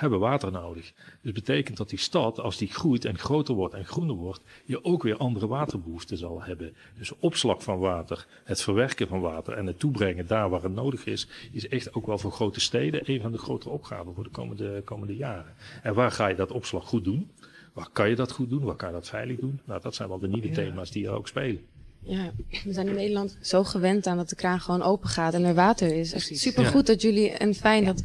hebben 0.00 0.18
water 0.18 0.52
nodig. 0.52 0.92
Dus 1.22 1.32
betekent 1.32 1.76
dat 1.76 1.88
die 1.88 1.98
stad, 1.98 2.40
als 2.40 2.56
die 2.56 2.68
groeit 2.68 3.04
en 3.04 3.18
groter 3.18 3.54
wordt 3.54 3.74
en 3.74 3.84
groener 3.84 4.14
wordt, 4.14 4.40
je 4.64 4.84
ook 4.84 5.02
weer 5.02 5.16
andere 5.16 5.46
waterbehoeften 5.46 6.16
zal 6.16 6.42
hebben. 6.42 6.74
Dus 6.98 7.12
opslag 7.18 7.62
van 7.62 7.78
water, 7.78 8.26
het 8.44 8.62
verwerken 8.62 9.08
van 9.08 9.20
water 9.20 9.52
en 9.52 9.66
het 9.66 9.78
toebrengen 9.78 10.26
daar 10.26 10.50
waar 10.50 10.62
het 10.62 10.74
nodig 10.74 11.06
is, 11.06 11.28
is 11.52 11.68
echt 11.68 11.94
ook 11.94 12.06
wel 12.06 12.18
voor 12.18 12.32
grote 12.32 12.60
steden 12.60 13.00
een 13.04 13.20
van 13.20 13.32
de 13.32 13.38
grotere 13.38 13.72
opgaven 13.72 14.14
voor 14.14 14.24
de 14.24 14.30
komende, 14.30 14.82
komende 14.84 15.16
jaren. 15.16 15.54
En 15.82 15.94
waar 15.94 16.10
ga 16.10 16.26
je 16.26 16.34
dat 16.34 16.52
opslag 16.52 16.84
goed 16.84 17.04
doen? 17.04 17.30
Waar 17.72 17.88
kan 17.92 18.08
je 18.08 18.16
dat 18.16 18.32
goed 18.32 18.50
doen? 18.50 18.62
Waar 18.62 18.76
kan 18.76 18.88
je 18.88 18.94
dat 18.94 19.08
veilig 19.08 19.38
doen? 19.38 19.60
Nou, 19.64 19.80
dat 19.80 19.94
zijn 19.94 20.08
wel 20.08 20.18
de 20.18 20.28
nieuwe 20.28 20.48
ja. 20.48 20.54
thema's 20.54 20.90
die 20.90 21.06
er 21.06 21.12
ook 21.12 21.28
spelen. 21.28 21.60
Ja, 22.02 22.32
we 22.64 22.72
zijn 22.72 22.88
in 22.88 22.94
Nederland 22.94 23.38
zo 23.40 23.64
gewend 23.64 24.06
aan 24.06 24.16
dat 24.16 24.28
de 24.28 24.34
kraan 24.34 24.60
gewoon 24.60 24.82
open 24.82 25.08
gaat 25.08 25.34
en 25.34 25.44
er 25.44 25.54
water 25.54 25.94
is. 25.94 26.12
Echt 26.12 26.38
supergoed 26.38 26.86
ja. 26.86 26.92
dat 26.92 27.02
jullie, 27.02 27.30
en 27.30 27.54
fijn 27.54 27.84
dat 27.84 28.02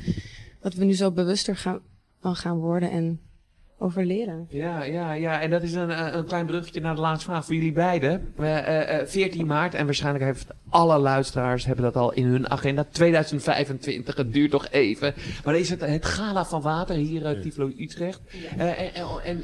dat 0.65 0.74
we 0.74 0.86
nu 0.86 0.93
zo 0.93 1.12
bewuster 1.12 1.55
gaan, 1.55 1.79
van 2.19 2.36
gaan 2.36 2.57
worden 2.57 2.91
en 2.91 3.19
over 3.77 4.05
leren. 4.05 4.48
Ja, 4.50 4.84
ja, 4.84 5.13
ja. 5.13 5.41
En 5.41 5.50
dat 5.50 5.63
is 5.63 5.74
een, 5.74 6.17
een 6.17 6.25
klein 6.25 6.45
bruggetje 6.45 6.81
naar 6.81 6.95
de 6.95 7.01
laatste 7.01 7.25
vraag 7.29 7.45
voor 7.45 7.55
jullie 7.55 7.72
beiden. 7.72 8.34
Uh, 8.39 9.00
uh, 9.00 9.05
14 9.05 9.45
maart, 9.45 9.74
en 9.74 9.86
waarschijnlijk 9.86 10.25
heeft 10.25 10.48
alle 10.69 10.98
luisteraars 10.98 11.65
hebben 11.65 11.84
dat 11.86 11.95
al 11.95 12.13
in 12.13 12.25
hun 12.25 12.50
agenda. 12.50 12.86
2025, 12.91 14.15
het 14.15 14.34
duurt 14.34 14.51
toch 14.51 14.67
even. 14.69 15.13
Maar 15.43 15.55
is 15.55 15.69
het 15.69 15.81
het 15.81 16.05
gala 16.05 16.45
van 16.45 16.62
water 16.62 16.95
hier, 16.95 17.36
uh, 17.36 17.41
Tivolo 17.41 17.72
Utrecht. 17.77 18.22
en, 18.57 18.77
en, 18.77 19.24
en 19.24 19.43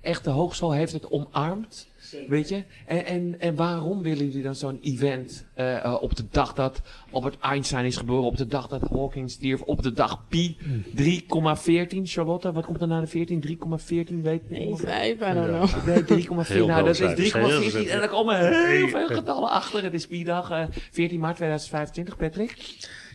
echt 0.00 0.24
de 0.24 0.30
hogeschool 0.30 0.72
heeft 0.72 0.92
het 0.92 1.10
omarmd. 1.10 1.88
Weet 2.28 2.48
je? 2.48 2.62
En, 2.86 3.06
en, 3.06 3.36
en 3.38 3.54
waarom 3.54 4.02
willen 4.02 4.26
jullie 4.26 4.42
dan 4.42 4.54
zo'n 4.54 4.78
event 4.82 5.46
uh, 5.56 5.96
op 6.00 6.16
de 6.16 6.24
dag 6.30 6.52
dat 6.52 6.80
Albert 7.10 7.38
Einstein 7.40 7.84
is 7.84 7.96
geboren, 7.96 8.24
op 8.24 8.36
de 8.36 8.46
dag 8.46 8.68
dat 8.68 8.80
Hawking 8.90 9.30
stierf, 9.30 9.60
op 9.60 9.82
de 9.82 9.92
dag 9.92 10.28
Pi 10.28 10.56
3,14? 10.96 12.02
Charlotte, 12.02 12.52
wat 12.52 12.64
komt 12.64 12.80
er 12.80 12.86
na 12.86 13.00
de 13.00 13.06
14? 13.06 13.44
3,14 13.46 14.14
weet 14.22 14.50
Nee, 14.50 14.74
5, 14.76 15.12
I 15.12 15.16
don't 15.18 15.46
know. 15.46 15.86
Nee, 15.86 16.24
3,4. 16.26 16.66
Nou, 16.66 16.84
dat 16.84 17.00
is 17.00 17.32
3,14 17.32 17.90
en 17.90 18.02
er 18.02 18.08
komen 18.08 18.66
heel 18.68 18.88
veel 18.88 19.06
getallen 19.06 19.50
achter. 19.50 19.82
Het 19.82 19.94
is 19.94 20.06
Pi-dag 20.06 20.50
uh, 20.50 20.64
14 20.90 21.20
maart 21.20 21.36
2025, 21.36 22.16
Patrick. 22.16 22.56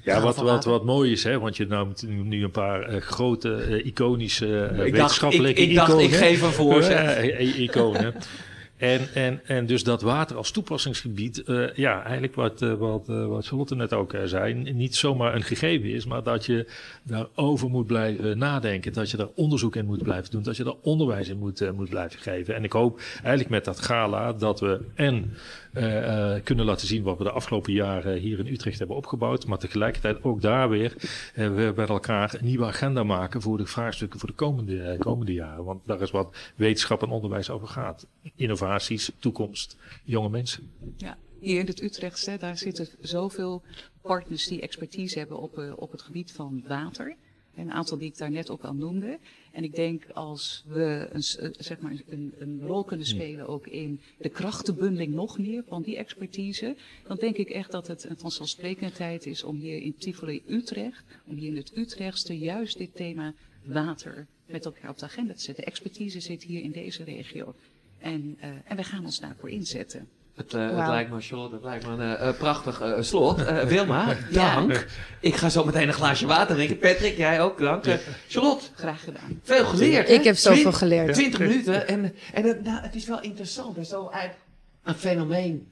Ja, 0.03 0.21
wat, 0.21 0.35
wat, 0.35 0.65
wat 0.65 0.85
mooi 0.85 1.11
is, 1.11 1.23
hè, 1.23 1.39
want 1.39 1.57
je 1.57 1.65
noemt 1.65 2.05
nu 2.07 2.43
een 2.43 2.51
paar 2.51 2.93
uh, 2.93 3.01
grote, 3.01 3.65
uh, 3.69 3.85
iconische 3.85 4.69
uh, 4.73 4.77
wetenschappelijke 4.77 5.61
ik, 5.61 5.69
ik, 5.69 5.75
ik 5.75 5.83
iconen. 5.83 5.97
Dacht, 5.97 6.21
ik 6.21 6.27
geef 6.27 6.41
hem 6.41 6.51
voor, 6.51 6.83
iconen. 7.39 8.13
En, 8.79 9.13
en, 9.13 9.41
en 9.45 9.65
dus 9.65 9.83
dat 9.83 10.01
water 10.01 10.37
als 10.37 10.51
toepassingsgebied, 10.51 11.43
uh, 11.45 11.73
ja, 11.73 12.03
eigenlijk 12.03 12.35
wat, 12.35 12.61
uh, 12.61 12.73
wat, 12.73 13.09
uh, 13.09 13.25
wat 13.25 13.45
Charlotte 13.45 13.75
net 13.75 13.93
ook 13.93 14.15
zei, 14.25 14.53
niet 14.53 14.95
zomaar 14.95 15.35
een 15.35 15.43
gegeven 15.43 15.89
is, 15.89 16.05
maar 16.05 16.23
dat 16.23 16.45
je 16.45 16.71
daarover 17.03 17.69
moet 17.69 17.87
blijven 17.87 18.37
nadenken, 18.37 18.93
dat 18.93 19.11
je 19.11 19.17
daar 19.17 19.29
onderzoek 19.35 19.75
in 19.75 19.85
moet 19.85 20.03
blijven 20.03 20.31
doen, 20.31 20.43
dat 20.43 20.57
je 20.57 20.63
daar 20.63 20.73
onderwijs 20.81 21.27
in 21.27 21.37
moet, 21.37 21.71
moet 21.75 21.89
blijven 21.89 22.19
geven. 22.19 22.55
En 22.55 22.63
ik 22.63 22.71
hoop 22.71 23.01
eigenlijk 23.13 23.49
met 23.49 23.65
dat 23.65 23.79
gala 23.79 24.33
dat 24.33 24.59
we 24.59 24.81
en 24.95 25.33
kunnen 26.43 26.65
laten 26.65 26.87
zien 26.87 27.03
wat 27.03 27.17
we 27.17 27.23
de 27.23 27.31
afgelopen 27.31 27.73
jaren 27.73 28.17
hier 28.17 28.39
in 28.39 28.47
Utrecht 28.47 28.79
hebben 28.79 28.95
opgebouwd, 28.95 29.45
maar 29.45 29.57
tegelijkertijd 29.57 30.23
ook 30.23 30.41
daar 30.41 30.69
weer 30.69 30.93
we 31.33 31.73
met 31.75 31.89
elkaar 31.89 32.33
een 32.33 32.45
nieuwe 32.45 32.65
agenda 32.65 33.03
maken 33.03 33.41
voor 33.41 33.57
de 33.57 33.65
vraagstukken 33.65 34.19
voor 34.19 34.29
de 34.29 34.35
komende, 34.35 34.95
komende 34.99 35.33
jaren. 35.33 35.63
Want 35.63 35.81
daar 35.85 36.01
is 36.01 36.11
wat 36.11 36.35
wetenschap 36.55 37.03
en 37.03 37.09
onderwijs 37.09 37.49
over 37.49 37.67
gaat. 37.67 38.07
Innovatie 38.35 38.67
toekomst, 39.19 39.77
jonge 40.03 40.29
mensen. 40.29 40.71
Ja, 40.97 41.17
hier 41.39 41.59
in 41.59 41.65
het 41.65 41.81
Utrechtse, 41.81 42.37
daar 42.39 42.57
zitten 42.57 42.87
zoveel 43.01 43.61
partners 44.01 44.47
die 44.47 44.61
expertise 44.61 45.17
hebben 45.17 45.39
op, 45.39 45.57
uh, 45.57 45.73
op 45.75 45.91
het 45.91 46.01
gebied 46.01 46.31
van 46.31 46.63
water. 46.67 47.15
Een 47.55 47.71
aantal 47.71 47.97
die 47.97 48.07
ik 48.07 48.17
daar 48.17 48.31
net 48.31 48.49
ook 48.49 48.63
al 48.63 48.73
noemde. 48.73 49.19
En 49.51 49.63
ik 49.63 49.75
denk 49.75 50.09
als 50.13 50.63
we 50.67 51.09
een, 51.11 51.23
zeg 51.63 51.79
maar 51.79 52.01
een, 52.07 52.33
een 52.37 52.61
rol 52.61 52.83
kunnen 52.83 53.05
spelen 53.05 53.47
ook 53.47 53.67
in 53.67 54.01
de 54.17 54.29
krachtenbundeling 54.29 55.13
nog 55.13 55.37
meer 55.37 55.63
van 55.67 55.81
die 55.81 55.97
expertise, 55.97 56.75
dan 57.07 57.17
denk 57.17 57.35
ik 57.35 57.49
echt 57.49 57.71
dat 57.71 57.87
het 57.87 58.03
een 58.03 58.17
vanzelfsprekendheid 58.17 59.25
is 59.25 59.43
om 59.43 59.57
hier 59.57 59.81
in 59.81 59.95
Tivoli 59.97 60.43
Utrecht, 60.47 61.03
om 61.25 61.35
hier 61.35 61.49
in 61.49 61.57
het 61.57 61.77
Utrechtste 61.77 62.37
juist 62.37 62.77
dit 62.77 62.95
thema 62.95 63.33
water 63.63 64.27
met 64.45 64.65
elkaar 64.65 64.89
op 64.89 64.97
de 64.97 65.05
agenda 65.05 65.33
te 65.33 65.41
zetten. 65.41 65.65
Expertise 65.65 66.19
zit 66.19 66.43
hier 66.43 66.61
in 66.61 66.71
deze 66.71 67.03
regio. 67.03 67.55
En, 67.99 68.37
uh, 68.43 68.45
en 68.65 68.75
we 68.75 68.83
gaan 68.83 69.05
ons 69.05 69.19
daarvoor 69.19 69.49
inzetten. 69.49 70.07
Het, 70.35 70.53
uh, 70.53 70.69
wow. 70.69 70.79
het, 70.79 70.87
lijkt 70.87 71.11
me, 71.11 71.21
Charlotte, 71.21 71.55
het 71.55 71.63
lijkt 71.63 71.87
me 71.87 71.91
een 71.91 72.27
uh, 72.27 72.37
prachtig 72.37 72.81
uh, 72.81 73.01
slot. 73.01 73.41
Wilma, 73.67 74.15
dank. 74.31 74.73
Ja. 74.73 74.79
Ik 75.19 75.35
ga 75.35 75.49
zo 75.49 75.65
meteen 75.65 75.87
een 75.87 75.93
glaasje 75.93 76.27
water 76.27 76.55
drinken. 76.55 76.77
Patrick, 76.77 77.17
jij 77.17 77.41
ook, 77.41 77.59
dank. 77.59 77.99
Charlotte. 78.27 78.65
Graag 78.75 79.03
gedaan. 79.03 79.39
Veel 79.43 79.65
geleerd. 79.65 80.09
Ik 80.09 80.23
heb 80.23 80.35
zoveel 80.35 80.71
geleerd. 80.71 81.13
20 81.13 81.39
minuten. 81.39 81.87
En, 81.87 82.15
en 82.33 82.43
het, 82.43 82.63
nou, 82.63 82.81
het 82.81 82.95
is 82.95 83.05
wel 83.05 83.21
interessant. 83.21 83.75
Het 83.75 83.83
is 83.83 83.89
zo 83.89 84.07
eigenlijk 84.07 84.43
een 84.83 84.95
fenomeen 84.95 85.67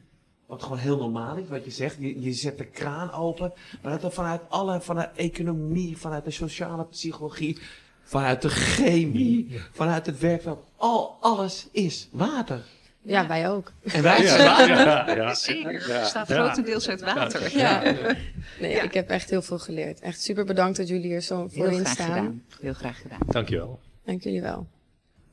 wat 0.45 0.63
gewoon 0.63 0.77
heel 0.77 0.97
normaal 0.97 1.37
is, 1.37 1.47
wat 1.47 1.65
je 1.65 1.71
zegt. 1.71 1.95
Je, 1.99 2.21
je 2.21 2.33
zet 2.33 2.57
de 2.57 2.65
kraan 2.65 3.11
open. 3.11 3.53
Maar 3.81 3.91
dat 3.91 4.03
er 4.03 4.11
vanuit 4.11 4.41
alle, 4.49 4.81
vanuit 4.81 5.09
economie, 5.15 5.97
vanuit 5.97 6.25
de 6.25 6.31
sociale 6.31 6.85
psychologie 6.85 7.59
vanuit 8.07 8.41
de 8.41 8.49
chemie, 8.49 9.61
vanuit 9.71 10.05
het 10.05 10.19
werkveld. 10.19 10.65
Al, 10.75 11.17
alles 11.19 11.67
is 11.71 12.07
water. 12.11 12.61
Ja, 13.01 13.27
wij 13.27 13.49
ook. 13.49 13.71
En 13.83 14.03
wij 14.03 14.25
zijn 14.27 14.45
water. 14.47 14.69
Ja, 14.69 15.15
ja, 15.15 15.33
Zeker. 15.53 15.87
Ja. 15.89 16.03
staat 16.05 16.27
grotendeels 16.31 16.89
uit 16.89 17.01
water. 17.01 17.57
Ja. 17.57 17.81
Nee, 18.59 18.73
ik 18.73 18.93
heb 18.93 19.09
echt 19.09 19.29
heel 19.29 19.41
veel 19.41 19.59
geleerd. 19.59 19.99
Echt 19.99 20.21
super 20.21 20.45
bedankt 20.45 20.77
dat 20.77 20.87
jullie 20.87 21.05
hier 21.07 21.21
zo 21.21 21.47
voor 21.47 21.71
in 21.71 21.85
staan. 21.85 22.07
Gedaan. 22.07 22.43
Heel 22.61 22.73
graag 22.73 23.01
gedaan. 23.01 23.19
Dankjewel. 23.25 23.79
Dank 24.05 24.23
jullie 24.23 24.41
wel. 24.41 24.67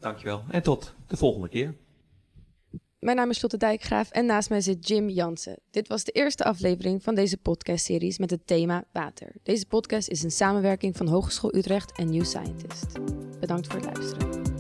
Dankjewel. 0.01 0.45
En 0.51 0.63
tot 0.63 0.95
de 1.07 1.17
volgende 1.17 1.49
keer. 1.49 1.75
Mijn 3.05 3.17
naam 3.17 3.31
is 3.31 3.43
Lotte 3.43 3.57
Dijkgraaf 3.57 4.11
en 4.11 4.27
naast 4.27 4.49
mij 4.49 4.61
zit 4.61 4.89
Jim 4.89 5.09
Jansen. 5.09 5.59
Dit 5.71 5.89
was 5.89 6.05
de 6.05 6.13
eerste 6.13 6.45
aflevering 6.45 7.03
van 7.03 7.15
deze 7.15 7.37
podcastseries 7.37 8.19
met 8.19 8.31
het 8.31 8.47
thema 8.47 8.85
water. 8.93 9.33
Deze 9.43 9.67
podcast 9.67 10.09
is 10.09 10.23
een 10.23 10.31
samenwerking 10.31 10.97
van 10.97 11.09
Hogeschool 11.09 11.55
Utrecht 11.55 11.99
en 11.99 12.11
New 12.11 12.25
Scientist. 12.25 12.87
Bedankt 13.41 13.67
voor 13.67 13.81
het 13.81 13.97
luisteren. 13.97 14.54